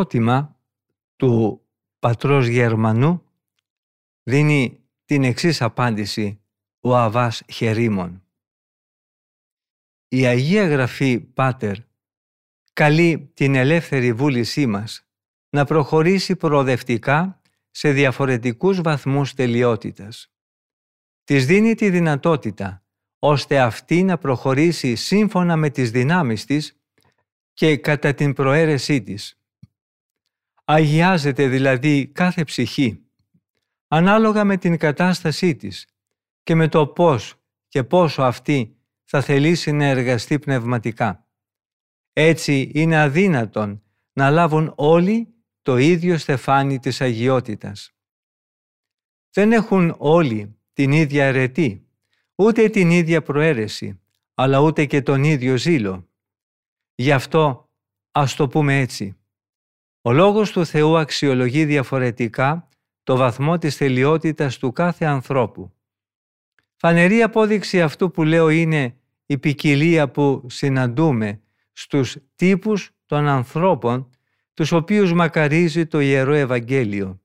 Ερώτημα 0.05 0.59
του 1.17 1.63
πατρός 1.99 2.47
Γερμανού 2.47 3.23
δίνει 4.23 4.85
την 5.05 5.25
εξής 5.25 5.63
απάντηση 5.63 6.41
ο 6.81 6.97
Αβάς 6.97 7.43
Χερίμων. 7.53 8.23
Η 10.09 10.27
Αγία 10.27 10.67
Γραφή 10.67 11.21
Πάτερ 11.21 11.77
καλεί 12.73 13.31
την 13.35 13.55
ελεύθερη 13.55 14.13
βούλησή 14.13 14.67
μας 14.67 15.07
να 15.51 15.65
προχωρήσει 15.65 16.37
προοδευτικά 16.37 17.41
σε 17.71 17.91
διαφορετικούς 17.91 18.81
βαθμούς 18.81 19.35
τελειότητας. 19.35 20.33
Της 21.25 21.47
δίνει 21.47 21.75
τη 21.75 21.91
δυνατότητα 21.91 22.85
ώστε 23.19 23.61
αυτή 23.61 24.03
να 24.03 24.19
προχωρήσει 24.19 24.95
σύμφωνα 24.95 25.57
με 25.57 25.71
τις 25.71 25.91
δυνάμεις 25.91 26.45
της 26.45 26.79
και 27.53 27.77
κατά 27.77 28.15
την 28.15 28.33
προαίρεσή 28.33 29.03
της. 29.03 29.39
Αγιάζεται 30.65 31.49
δηλαδή 31.49 32.07
κάθε 32.07 32.45
ψυχή, 32.45 33.05
ανάλογα 33.89 34.45
με 34.45 34.57
την 34.57 34.79
κατάστασή 34.79 35.57
της 35.57 35.87
και 36.43 36.55
με 36.55 36.69
το 36.69 36.87
πώς 36.87 37.35
και 37.69 37.85
πόσο 37.85 38.23
αυτή 38.23 38.77
θα 39.05 39.21
θελήσει 39.21 39.73
να 39.73 39.85
εργαστεί 39.85 40.39
πνευματικά. 40.39 41.29
Έτσι 42.13 42.71
είναι 42.75 43.01
αδύνατον 43.01 43.83
να 44.13 44.31
λάβουν 44.31 44.73
όλοι 44.77 45.35
το 45.63 45.77
ίδιο 45.77 46.19
στεφάνι 46.19 46.79
της 46.79 47.01
αγιότητας. 47.01 47.93
Δεν 49.31 49.53
έχουν 49.53 49.95
όλοι 49.99 50.59
την 50.73 50.93
ίδια 50.93 51.25
αιρετή, 51.25 51.89
ούτε 52.35 52.69
την 52.69 52.91
ίδια 52.91 53.23
προαίρεση, 53.23 54.01
αλλά 54.35 54.59
ούτε 54.59 54.85
και 54.85 55.03
τον 55.03 55.25
ίδιο 55.25 55.57
ζήλο. 55.57 56.09
Γι' 56.95 57.13
αυτό 57.13 57.71
ας 58.11 58.35
το 58.35 58.49
πούμε 58.49 58.79
έτσι. 58.79 59.19
Ο 60.07 60.13
Λόγος 60.13 60.51
του 60.51 60.67
Θεού 60.67 60.99
αξιολογεί 60.99 61.65
διαφορετικά 61.65 62.69
το 63.03 63.17
βαθμό 63.17 63.59
της 63.59 63.77
θελειότητας 63.77 64.59
του 64.59 64.73
κάθε 64.73 65.05
ανθρώπου. 65.05 65.73
Φανερή 66.77 67.23
απόδειξη 67.23 67.83
αυτού 67.83 68.11
που 68.11 68.23
λέω 68.23 68.49
είναι 68.49 68.97
η 69.27 69.39
ποικιλία 69.39 70.11
που 70.11 70.47
συναντούμε 70.49 71.41
στους 71.73 72.17
τύπους 72.35 72.91
των 73.07 73.29
ανθρώπων 73.29 74.11
τους 74.55 74.73
οποίους 74.73 75.13
μακαρίζει 75.13 75.87
το 75.87 76.01
Ιερό 76.01 76.33
Ευαγγέλιο. 76.33 77.21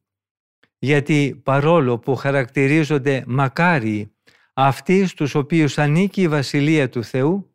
Γιατί 0.80 1.42
παρόλο 1.44 2.00
που 2.00 2.16
χαρακτηρίζονται 2.16 3.24
μακάριοι 3.28 4.16
αυτοί 4.54 5.06
στους 5.06 5.36
οποίους 5.36 5.78
ανήκει 5.78 6.22
η 6.22 6.28
Βασιλεία 6.28 6.90
του 6.90 7.04
Θεού, 7.04 7.54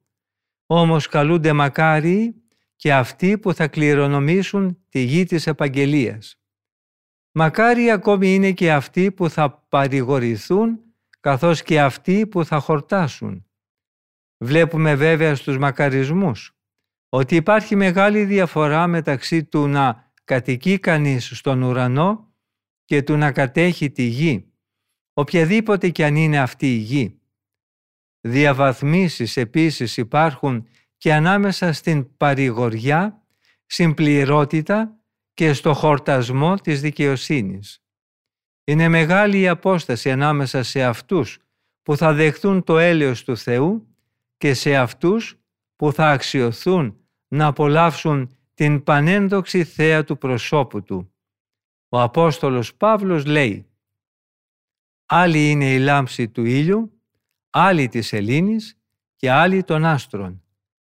όμως 0.67 1.09
καλούνται 1.09 1.53
μακάριοι 1.53 2.44
και 2.77 2.95
αυτοί 2.95 3.39
που 3.39 3.55
θα 3.55 3.69
κληρονομήσουν 3.69 4.85
τη 4.89 5.01
γη 5.01 5.25
της 5.25 5.47
επαγγελίας. 5.47 6.39
Μακάριοι 7.33 7.91
ακόμη 7.91 8.35
είναι 8.35 8.53
και 8.53 8.73
αυτοί 8.73 9.13
που 9.13 9.31
θα 9.31 9.67
παρηγορηθούν 9.69 10.81
καθώς 11.21 11.63
και 11.63 11.81
αυτοί 11.81 12.27
που 12.27 12.45
θα 12.45 12.59
χορτάσουν. 12.59 13.47
Βλέπουμε 14.45 14.95
βέβαια 14.95 15.35
στους 15.35 15.59
μακαρισμούς 15.59 16.55
ότι 17.09 17.37
υπάρχει 17.37 17.77
μεγάλη 17.77 18.25
διαφορά 18.25 18.87
μεταξύ 18.87 19.45
του 19.45 19.67
να 19.67 20.13
κατοικεί 20.25 20.79
κανείς 20.79 21.37
στον 21.37 21.63
ουρανό 21.63 22.35
και 22.85 23.03
του 23.03 23.17
να 23.17 23.33
κατέχει 23.33 23.91
τη 23.91 24.03
γη, 24.03 24.53
οποιαδήποτε 25.13 25.89
κι 25.89 26.03
αν 26.03 26.17
είναι 26.17 26.39
αυτή 26.39 26.75
η 26.75 26.79
γη. 26.79 27.19
Διαβαθμίσεις 28.21 29.37
επίσης 29.37 29.97
υπάρχουν 29.97 30.69
και 31.05 31.15
ανάμεσα 31.15 31.73
στην 31.73 32.17
παρηγοριά, 32.17 33.23
συμπληρότητα 33.67 34.97
και 35.35 35.53
στο 35.53 35.75
χορτασμό 35.75 36.55
της 36.55 36.81
δικαιοσύνης. 36.81 37.85
Είναι 38.65 38.89
μεγάλη 38.89 39.41
η 39.41 39.49
απόσταση 39.49 40.11
ανάμεσα 40.11 40.63
σε 40.63 40.83
αυτούς 40.83 41.39
που 41.83 41.97
θα 41.97 42.13
δεχθούν 42.13 42.65
το 42.65 42.79
έλεος 42.79 43.25
του 43.25 43.37
Θεού 43.37 43.97
και 44.37 44.55
σε 44.55 44.77
αυτούς 44.77 45.41
που 45.77 45.93
θα 45.93 46.11
αξιοθούν 46.11 46.97
να 47.29 47.47
απολαύσουν 47.47 48.37
την 48.55 48.83
πανένδοξη 48.83 49.65
θέα 49.65 50.05
του 50.05 50.19
προσώπου 50.19 50.83
Του. 50.83 51.13
Ο 51.89 52.01
Απόστολος 52.01 52.75
Παύλος 52.75 53.25
λέει 53.25 53.67
«Άλλη 55.07 55.51
είναι 55.51 55.73
η 55.73 55.79
λάμψη 55.79 56.29
του 56.29 56.45
ήλιου, 56.45 57.01
άλλη 57.51 57.89
της 57.89 58.13
Ελλήνης 58.13 58.79
και 59.17 59.31
άλλη 59.31 59.65
των 59.65 59.85
άστρων. 59.85 60.44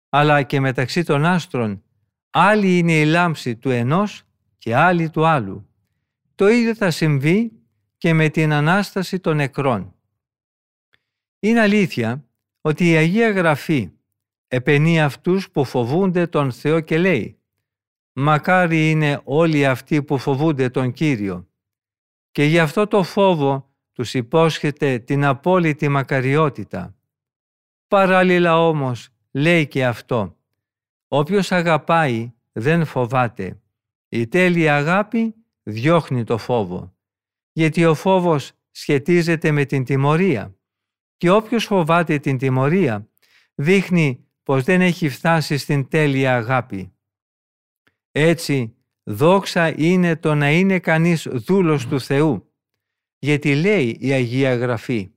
Αλλά 0.09 0.43
και 0.43 0.59
μεταξύ 0.59 1.03
των 1.03 1.25
άστρων 1.25 1.83
άλλη 2.29 2.77
είναι 2.77 2.99
η 2.99 3.05
λάμψη 3.05 3.55
του 3.55 3.69
ενός 3.69 4.23
και 4.57 4.75
άλλη 4.75 5.09
του 5.09 5.25
άλλου. 5.25 5.69
Το 6.35 6.47
ίδιο 6.47 6.75
θα 6.75 6.91
συμβεί 6.91 7.51
και 7.97 8.13
με 8.13 8.29
την 8.29 8.53
Ανάσταση 8.53 9.19
των 9.19 9.35
νεκρών. 9.35 9.95
Είναι 11.39 11.59
αλήθεια 11.59 12.25
ότι 12.61 12.89
η 12.89 12.95
Αγία 12.95 13.31
Γραφή 13.31 13.91
επενεί 14.47 15.01
αυτούς 15.01 15.51
που 15.51 15.65
φοβούνται 15.65 16.27
τον 16.27 16.51
Θεό 16.51 16.79
και 16.79 16.97
λέει 16.97 17.39
«Μακάρι 18.13 18.89
είναι 18.89 19.21
όλοι 19.23 19.65
αυτοί 19.65 20.03
που 20.03 20.17
φοβούνται 20.17 20.69
τον 20.69 20.91
Κύριο» 20.91 21.47
και 22.31 22.43
γι' 22.43 22.59
αυτό 22.59 22.87
το 22.87 23.03
φόβο 23.03 23.71
τους 23.93 24.13
υπόσχεται 24.13 24.99
την 24.99 25.25
απόλυτη 25.25 25.87
μακαριότητα. 25.89 26.95
Παράλληλα 27.87 28.67
όμως 28.67 29.09
λέει 29.38 29.67
και 29.67 29.85
αυτό 29.85 30.38
«Όποιος 31.07 31.51
αγαπάει 31.51 32.33
δεν 32.51 32.85
φοβάται. 32.85 33.61
Η 34.09 34.27
τέλεια 34.27 34.75
αγάπη 34.75 35.35
διώχνει 35.63 36.23
το 36.23 36.38
φόβο, 36.38 36.95
γιατί 37.51 37.85
ο 37.85 37.95
φόβος 37.95 38.51
σχετίζεται 38.71 39.51
με 39.51 39.65
την 39.65 39.83
τιμωρία 39.83 40.55
και 41.17 41.29
όποιος 41.29 41.65
φοβάται 41.65 42.19
την 42.19 42.38
τιμωρία 42.38 43.09
δείχνει 43.55 44.27
πως 44.43 44.63
δεν 44.63 44.81
έχει 44.81 45.09
φτάσει 45.09 45.57
στην 45.57 45.88
τέλεια 45.88 46.35
αγάπη. 46.35 46.93
Έτσι, 48.11 48.75
δόξα 49.03 49.73
είναι 49.77 50.15
το 50.15 50.35
να 50.35 50.51
είναι 50.51 50.79
κανείς 50.79 51.27
δούλος 51.31 51.88
του 51.88 51.99
Θεού, 51.99 52.53
γιατί 53.19 53.55
λέει 53.55 53.97
η 53.99 54.11
Αγία 54.11 54.55
Γραφή 54.55 55.11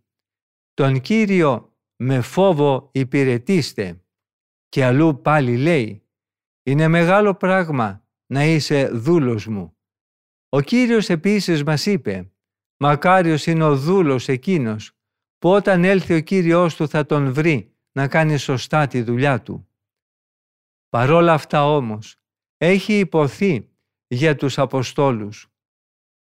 «Τον 0.74 1.00
Κύριο 1.00 1.76
με 1.96 2.20
φόβο 2.20 2.90
υπηρετήστε» 2.92 3.99
και 4.70 4.84
αλλού 4.84 5.20
πάλι 5.22 5.56
λέει 5.56 6.02
«Είναι 6.62 6.88
μεγάλο 6.88 7.34
πράγμα 7.34 8.04
να 8.26 8.44
είσαι 8.44 8.88
δούλος 8.88 9.46
μου». 9.46 9.76
Ο 10.48 10.60
Κύριος 10.60 11.08
επίσης 11.08 11.62
μας 11.64 11.86
είπε 11.86 12.32
«Μακάριος 12.76 13.46
είναι 13.46 13.64
ο 13.64 13.76
δούλος 13.76 14.28
εκείνος 14.28 14.92
που 15.38 15.50
όταν 15.50 15.84
έλθει 15.84 16.14
ο 16.14 16.20
Κύριος 16.20 16.76
του 16.76 16.88
θα 16.88 17.06
τον 17.06 17.32
βρει 17.32 17.74
να 17.92 18.08
κάνει 18.08 18.36
σωστά 18.36 18.86
τη 18.86 19.02
δουλειά 19.02 19.42
του. 19.42 19.68
Παρόλα 20.88 21.32
αυτά 21.32 21.66
όμως, 21.66 22.16
έχει 22.56 22.98
υποθεί 22.98 23.70
για 24.06 24.36
τους 24.36 24.58
Αποστόλους. 24.58 25.48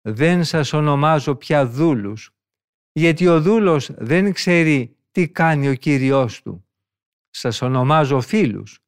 Δεν 0.01 0.43
σας 0.43 0.73
ονομάζω 0.73 1.35
πια 1.35 1.67
δούλους, 1.67 2.35
γιατί 2.91 3.27
ο 3.27 3.41
δούλος 3.41 3.91
δεν 3.93 4.33
ξέρει 4.33 4.97
τι 5.11 5.29
κάνει 5.29 5.67
ο 5.67 5.75
Κύριός 5.75 6.41
του. 6.41 6.65
Σας 7.33 7.61
ονομάζω 7.61 8.21
φίλους, 8.21 8.79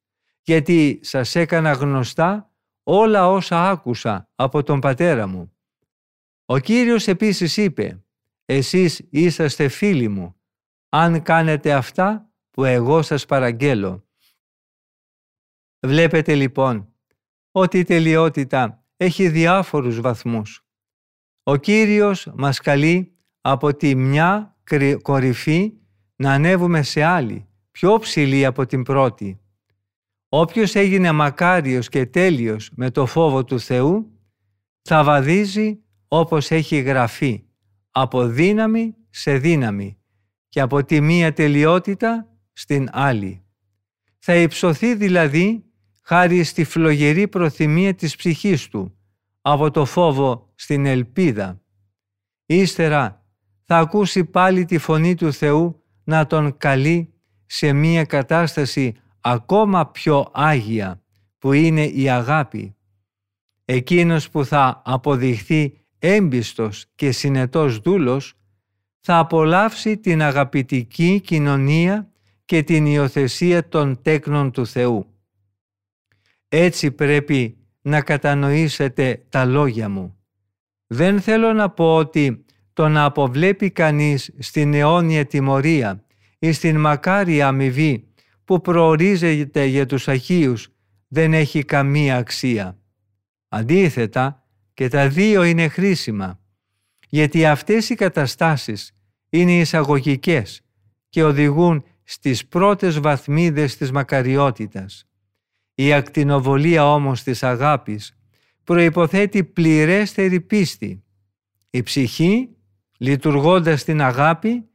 γιατί 0.41 1.00
σας 1.04 1.36
έκανα 1.36 1.72
γνωστά 1.72 2.54
όλα 2.84 3.28
όσα 3.30 3.70
άκουσα 3.70 4.30
από 4.36 4.64
τον 4.64 4.80
πατέρα 4.80 5.28
μου. 5.28 5.58
Ο 6.46 6.60
Κύριος 6.60 7.08
επίσης 7.08 7.58
είπε 7.58 8.04
«Εσείς 8.46 9.08
είσαστε 9.10 9.68
φίλοι 9.68 10.08
μου, 10.08 10.36
αν 10.89 11.22
κάνετε 11.22 11.74
αυτά 11.74 12.32
που 12.52 12.64
εγώ 12.64 13.02
σας 13.02 13.26
παραγγέλω». 13.26 14.08
Βλέπετε 15.80 16.36
λοιπόν 16.36 16.94
ότι 17.52 17.80
η 17.80 17.84
τελειότητα 17.84 18.86
έχει 18.98 19.30
διάφορους 19.30 20.00
βαθμούς. 20.00 20.66
Ο 21.44 21.56
Κύριος 21.56 22.32
μας 22.36 22.60
καλεί 22.60 23.18
από 23.41 23.76
τη 23.76 23.96
μια 23.96 24.58
κορυφή 25.02 25.74
να 26.16 26.34
ανέβουμε 26.34 26.82
σε 26.82 27.04
άλλη, 27.04 27.48
πιο 27.74 27.97
ψηλή 27.97 28.45
από 28.45 28.65
την 28.65 28.84
πρώτη. 28.84 29.39
Όποιος 30.30 30.76
έγινε 30.76 31.11
μακάριος 31.11 31.89
και 31.89 32.05
τέλειος 32.05 32.69
με 32.76 32.91
το 32.91 33.05
φόβο 33.05 33.43
του 33.43 33.59
Θεού, 33.59 34.11
θα 34.82 35.03
βαδίζει 35.03 35.80
όπως 36.07 36.51
έχει 36.51 36.80
γραφεί, 36.80 37.43
από 37.91 38.26
δύναμη 38.26 38.95
σε 39.09 39.38
δύναμη 39.38 39.97
και 40.49 40.61
από 40.61 40.84
τη 40.84 41.01
μία 41.01 41.34
τελειότητα 41.34 42.38
στην 42.53 42.89
άλλη. 42.91 43.43
Θα 44.19 44.36
υψωθεί 44.36 44.95
δηλαδή 44.95 45.63
χάρη 46.01 46.43
στη 46.43 46.63
φλογερή 46.63 47.28
προθυμία 47.28 47.95
της 47.95 48.15
ψυχής 48.15 48.67
του, 48.67 48.97
από 49.41 49.71
το 49.71 49.86
φόβο 49.86 50.51
στην 50.55 50.86
ελπίδα. 50.86 51.61
Ύστερα 52.45 53.26
θα 53.63 53.78
ακούσει 53.78 54.26
πάλι 54.26 54.65
τη 54.65 54.78
φωνή 54.78 55.15
του 55.15 55.34
Θεού 55.34 55.84
να 56.03 56.28
τον 56.28 56.57
καλεί 56.57 57.12
σε 57.56 57.74
μία 57.74 58.04
κατάσταση 58.04 58.95
ακόμα 59.22 59.88
πιο 59.88 60.30
άγια 60.34 61.01
που 61.39 61.54
είναι 61.54 61.86
η 61.86 62.10
αγάπη. 62.10 62.76
εκείνος 63.66 64.30
που 64.30 64.45
θα 64.45 64.82
αποδειχθεί 64.86 65.78
έμπιστος 65.99 66.86
και 66.95 67.12
συνετός 67.12 67.80
δούλος, 67.80 68.34
θα 68.99 69.18
απολαύσει 69.18 69.97
την 69.97 70.22
αγαπητική 70.22 71.22
κοινωνία 71.24 72.12
και 72.45 72.64
την 72.64 72.86
υιοθεσία 72.86 73.68
των 73.68 74.01
τέκνων 74.01 74.51
του 74.51 74.68
Θεού. 74.68 75.08
Έτσι 76.49 76.91
πρέπει 76.91 77.58
να 77.82 78.01
κατανοήσετε 78.01 79.26
τα 79.30 79.45
λόγια 79.45 79.89
μου. 79.89 80.18
Δεν 80.88 81.22
θέλω 81.22 81.54
να 81.54 81.70
πω 81.70 81.95
ότι 81.95 82.45
το 82.74 82.88
να 82.88 83.04
αποβλέπει 83.04 83.72
κανείς 83.72 84.34
στην 84.39 84.74
αιώνια 84.74 85.26
τιμωρία 85.26 86.04
ή 86.44 86.52
στην 86.52 86.80
μακάρια 86.80 87.48
αμοιβή 87.48 88.08
που 88.46 88.62
προορίζεται 88.62 89.66
για 89.66 89.86
τους 89.86 90.08
Αγίους 90.08 90.70
δεν 91.08 91.34
έχει 91.34 91.64
καμία 91.64 92.18
αξία. 92.18 92.78
Αντίθετα 93.48 94.44
και 94.74 94.88
τα 94.88 95.10
δύο 95.10 95.44
είναι 95.44 95.68
χρήσιμα 95.68 96.39
γιατί 97.10 97.46
αυτές 97.46 97.89
οι 97.89 97.96
καταστάσεις 97.96 98.96
είναι 99.30 99.58
εισαγωγικές 99.58 100.62
και 101.10 101.24
οδηγούν 101.24 101.84
στις 102.04 102.48
πρώτες 102.48 103.00
βαθμίδες 103.00 103.78
της 103.78 103.91
μακαριότητας. 103.91 105.10
Η 105.76 105.94
ακτινοβολία 105.94 106.94
όμως 106.94 107.24
της 107.24 107.44
αγάπης 107.44 108.18
προϋποθέτει 108.64 109.44
πληρέστερη 109.44 110.41
πίστη. 110.41 111.04
Η 111.70 111.84
ψυχή, 111.84 112.50
λειτουργώντας 112.98 113.84
την 113.84 114.02
αγάπη, 114.02 114.68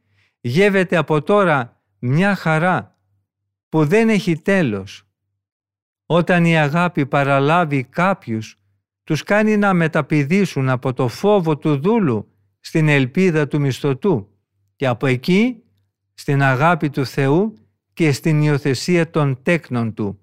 γεύεται 0.49 0.95
από 0.95 1.21
τώρα 1.21 1.81
μια 1.99 2.35
χαρά 2.35 2.97
που 3.69 3.85
δεν 3.85 4.09
έχει 4.09 4.37
τέλος. 4.37 5.03
Όταν 6.05 6.45
η 6.45 6.57
αγάπη 6.57 7.05
παραλάβει 7.05 7.83
κάποιους, 7.83 8.57
τους 9.03 9.23
κάνει 9.23 9.57
να 9.57 9.73
μεταπηδήσουν 9.73 10.69
από 10.69 10.93
το 10.93 11.07
φόβο 11.07 11.57
του 11.57 11.79
δούλου 11.79 12.31
στην 12.59 12.87
ελπίδα 12.87 13.47
του 13.47 13.59
μισθωτού 13.59 14.29
και 14.75 14.87
από 14.87 15.05
εκεί 15.07 15.63
στην 16.13 16.43
αγάπη 16.43 16.89
του 16.89 17.05
Θεού 17.05 17.53
και 17.93 18.11
στην 18.11 18.41
υιοθεσία 18.41 19.09
των 19.09 19.39
τέκνων 19.43 19.93
Του. 19.93 20.19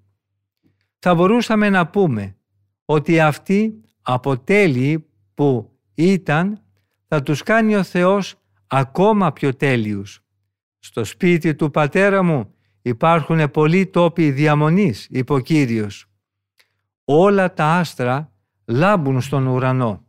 Θα 0.99 1.15
μπορούσαμε 1.15 1.69
να 1.69 1.87
πούμε 1.87 2.35
ότι 2.85 3.19
αυτοί 3.19 3.81
αποτέλειοι 4.01 5.05
που 5.33 5.71
ήταν 5.93 6.61
θα 7.07 7.23
τους 7.23 7.43
κάνει 7.43 7.75
ο 7.75 7.83
Θεός 7.83 8.35
ακόμα 8.67 9.33
πιο 9.33 9.55
τέλειους. 9.55 10.21
Στο 10.79 11.03
σπίτι 11.03 11.55
του 11.55 11.71
πατέρα 11.71 12.23
μου 12.23 12.53
υπάρχουν 12.81 13.51
πολλοί 13.51 13.87
τόποι 13.87 14.31
διαμονής, 14.31 15.07
είπε 15.09 15.33
ο 15.33 15.39
Κύριος. 15.39 16.05
Όλα 17.05 17.53
τα 17.53 17.65
άστρα 17.65 18.31
λάμπουν 18.65 19.21
στον 19.21 19.47
ουρανό. 19.47 20.05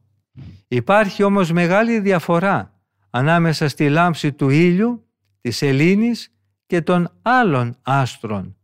Υπάρχει 0.69 1.23
όμως 1.23 1.53
μεγάλη 1.53 2.01
διαφορά 2.01 2.73
ανάμεσα 3.11 3.69
στη 3.69 3.89
λάμψη 3.89 4.33
του 4.33 4.49
ήλιου, 4.49 5.07
της 5.41 5.63
Ελλήνης 5.63 6.35
και 6.67 6.83
των 6.83 7.11
άλλων 7.23 7.77
άστρων. 7.83 8.57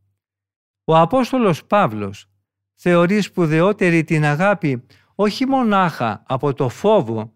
Ο 0.85 0.97
Απόστολος 0.97 1.65
Παύλος 1.65 2.29
θεωρεί 2.75 3.21
σπουδαιότερη 3.21 4.05
την 4.05 4.25
αγάπη 4.25 4.85
όχι 5.15 5.47
μονάχα 5.47 6.23
από 6.27 6.55
το 6.55 6.69
φόβο 6.69 7.33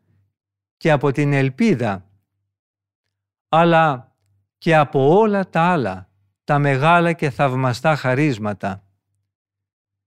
και 0.76 0.90
από 0.90 1.10
την 1.10 1.32
ελπίδα, 1.32 2.07
αλλά 3.48 4.12
και 4.58 4.76
από 4.76 5.18
όλα 5.18 5.48
τα 5.48 5.62
άλλα, 5.62 6.08
τα 6.44 6.58
μεγάλα 6.58 7.12
και 7.12 7.30
θαυμαστά 7.30 7.96
χαρίσματα. 7.96 8.82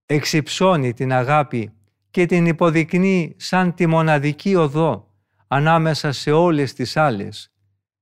Εξυψώνει 0.06 0.94
την 0.94 1.14
αγάπη 1.14 1.74
και 2.12 2.26
την 2.26 2.46
υποδεικνύει 2.46 3.36
σαν 3.40 3.74
τη 3.74 3.88
μοναδική 3.88 4.56
οδό 4.56 5.12
ανάμεσα 5.48 6.12
σε 6.12 6.32
όλες 6.32 6.74
τις 6.74 6.98
άλλες. 6.98 7.52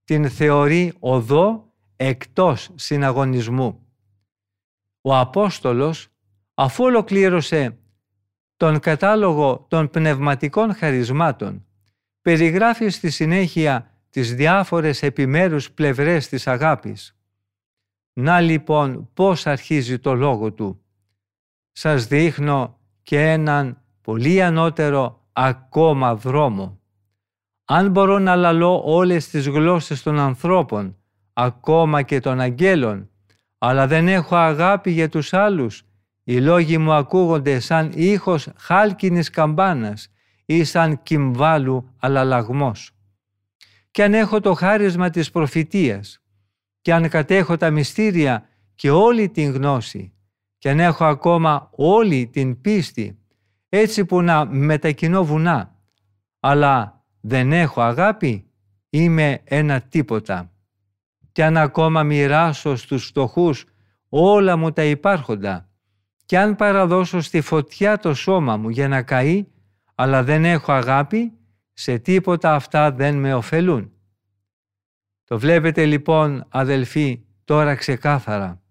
Την 0.03 0.29
θεωρεί 0.29 0.93
οδό 0.99 1.73
εκτός 1.95 2.69
συναγωνισμού. 2.75 3.83
Ο 5.01 5.17
Απόστολος, 5.17 6.07
αφού 6.53 6.83
ολοκλήρωσε 6.83 7.77
τον 8.57 8.79
κατάλογο 8.79 9.65
των 9.69 9.89
πνευματικών 9.89 10.73
χαρισμάτων, 10.73 11.65
περιγράφει 12.21 12.89
στη 12.89 13.09
συνέχεια 13.09 13.93
τις 14.09 14.35
διάφορες 14.35 15.03
επιμέρους 15.03 15.71
πλευρές 15.71 16.27
της 16.27 16.47
αγάπης. 16.47 17.17
Να 18.13 18.39
λοιπόν 18.39 19.09
πώς 19.13 19.47
αρχίζει 19.47 19.99
το 19.99 20.13
λόγο 20.13 20.53
του. 20.53 20.81
Σας 21.71 22.07
δείχνω 22.07 22.79
και 23.03 23.31
έναν 23.31 23.81
πολύ 24.01 24.43
ανώτερο 24.43 25.27
ακόμα 25.31 26.15
δρόμο. 26.15 26.79
Αν 27.65 27.89
μπορώ 27.89 28.19
να 28.19 28.35
λαλώ 28.35 28.81
όλες 28.85 29.29
τις 29.29 29.47
γλώσσες 29.47 30.03
των 30.03 30.19
ανθρώπων, 30.19 30.97
ακόμα 31.33 32.01
και 32.01 32.19
των 32.19 32.39
αγγέλων, 32.39 33.09
αλλά 33.57 33.87
δεν 33.87 34.07
έχω 34.07 34.35
αγάπη 34.35 34.91
για 34.91 35.09
τους 35.09 35.33
άλλους, 35.33 35.83
οι 36.23 36.39
λόγοι 36.39 36.77
μου 36.77 36.93
ακούγονται 36.93 37.59
σαν 37.59 37.91
ήχος 37.93 38.49
χάλκινης 38.57 39.29
καμπάνας 39.29 40.11
ή 40.45 40.63
σαν 40.63 41.03
κυμβάλου 41.03 41.95
αλαλαγμός. 41.99 42.91
Και 43.91 44.03
αν 44.03 44.13
έχω 44.13 44.39
το 44.39 44.53
χάρισμα 44.53 45.09
της 45.09 45.31
προφητείας 45.31 46.21
και 46.81 46.93
αν 46.93 47.09
κατέχω 47.09 47.57
τα 47.57 47.69
μυστήρια 47.69 48.47
και 48.75 48.89
όλη 48.89 49.29
την 49.29 49.51
γνώση 49.51 50.13
και 50.57 50.69
αν 50.69 50.79
έχω 50.79 51.05
ακόμα 51.05 51.69
όλη 51.75 52.27
την 52.27 52.61
πίστη 52.61 53.19
έτσι 53.69 54.05
που 54.05 54.21
να 54.21 54.45
μετακινώ 54.45 55.25
βουνά 55.25 55.75
αλλά 56.39 57.03
δεν 57.21 57.51
έχω 57.51 57.81
αγάπη 57.81 58.49
είμαι 58.89 59.41
ένα 59.43 59.81
τίποτα. 59.81 60.51
Και 61.31 61.43
αν 61.43 61.57
ακόμα 61.57 62.03
μοιράσω 62.03 62.75
στους 62.75 63.05
φτωχούς 63.05 63.65
όλα 64.09 64.57
μου 64.57 64.71
τα 64.71 64.83
υπάρχοντα 64.83 65.69
και 66.25 66.39
αν 66.39 66.55
παραδώσω 66.55 67.21
στη 67.21 67.41
φωτιά 67.41 67.97
το 67.97 68.13
σώμα 68.13 68.57
μου 68.57 68.69
για 68.69 68.87
να 68.87 69.01
καεί 69.01 69.47
αλλά 69.95 70.23
δεν 70.23 70.45
έχω 70.45 70.71
αγάπη, 70.71 71.33
σε 71.79 71.99
τίποτα 71.99 72.55
αυτά 72.55 72.91
δεν 72.91 73.15
με 73.15 73.33
ωφελούν. 73.33 73.91
Το 75.23 75.39
βλέπετε 75.39 75.85
λοιπόν 75.85 76.45
αδελφοί 76.49 77.23
τώρα 77.43 77.75
ξεκάθαρα. 77.75 78.61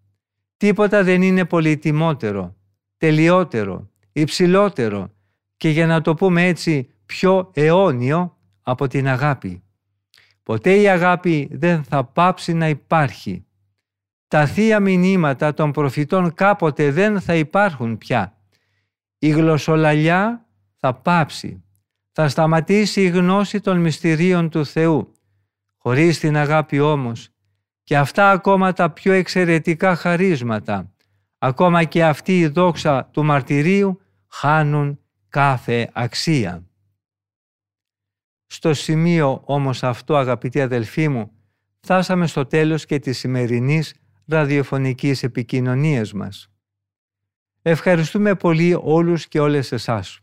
Τίποτα 0.56 1.04
δεν 1.04 1.22
είναι 1.22 1.44
πολύτιμότερο, 1.44 2.56
τελειότερο, 2.96 3.90
υψηλότερο 4.12 5.10
και 5.56 5.68
για 5.68 5.86
να 5.86 6.00
το 6.00 6.14
πούμε 6.14 6.46
έτσι 6.46 6.90
πιο 7.06 7.50
αιώνιο 7.54 8.36
από 8.62 8.86
την 8.86 9.08
αγάπη. 9.08 9.62
Ποτέ 10.42 10.74
η 10.80 10.88
αγάπη 10.88 11.48
δεν 11.52 11.84
θα 11.84 12.04
πάψει 12.04 12.52
να 12.52 12.68
υπάρχει. 12.68 13.46
Τα 14.28 14.46
θεία 14.46 14.80
μηνύματα 14.80 15.54
των 15.54 15.72
προφητών 15.72 16.34
κάποτε 16.34 16.90
δεν 16.90 17.20
θα 17.20 17.34
υπάρχουν 17.34 17.98
πια. 17.98 18.38
Η 19.18 19.28
γλωσσολαλιά 19.28 20.46
θα 20.76 20.94
πάψει. 20.94 21.62
Θα 22.20 22.28
σταματήσει 22.28 23.02
η 23.02 23.08
γνώση 23.08 23.60
των 23.60 23.80
μυστηρίων 23.80 24.50
του 24.50 24.66
Θεού. 24.66 25.12
Χωρίς 25.76 26.18
την 26.18 26.36
αγάπη 26.36 26.80
όμως 26.80 27.28
και 27.82 27.96
αυτά 27.96 28.30
ακόμα 28.30 28.72
τα 28.72 28.90
πιο 28.90 29.12
εξαιρετικά 29.12 29.94
χαρίσματα, 29.94 30.92
ακόμα 31.38 31.84
και 31.84 32.04
αυτή 32.04 32.38
η 32.38 32.46
δόξα 32.46 33.04
του 33.12 33.24
μαρτυρίου 33.24 34.00
χάνουν 34.28 35.00
κάθε 35.28 35.90
αξία. 35.92 36.66
Στο 38.46 38.74
σημείο 38.74 39.42
όμως 39.44 39.82
αυτό 39.82 40.16
αγαπητοί 40.16 40.60
αδελφοί 40.60 41.08
μου, 41.08 41.30
φτάσαμε 41.80 42.26
στο 42.26 42.46
τέλος 42.46 42.86
και 42.86 42.98
της 42.98 43.18
σημερινής 43.18 43.94
ραδιοφωνικής 44.26 45.22
επικοινωνίας 45.22 46.12
μας. 46.12 46.50
Ευχαριστούμε 47.62 48.34
πολύ 48.34 48.78
όλους 48.82 49.28
και 49.28 49.40
όλες 49.40 49.72
εσάς 49.72 50.22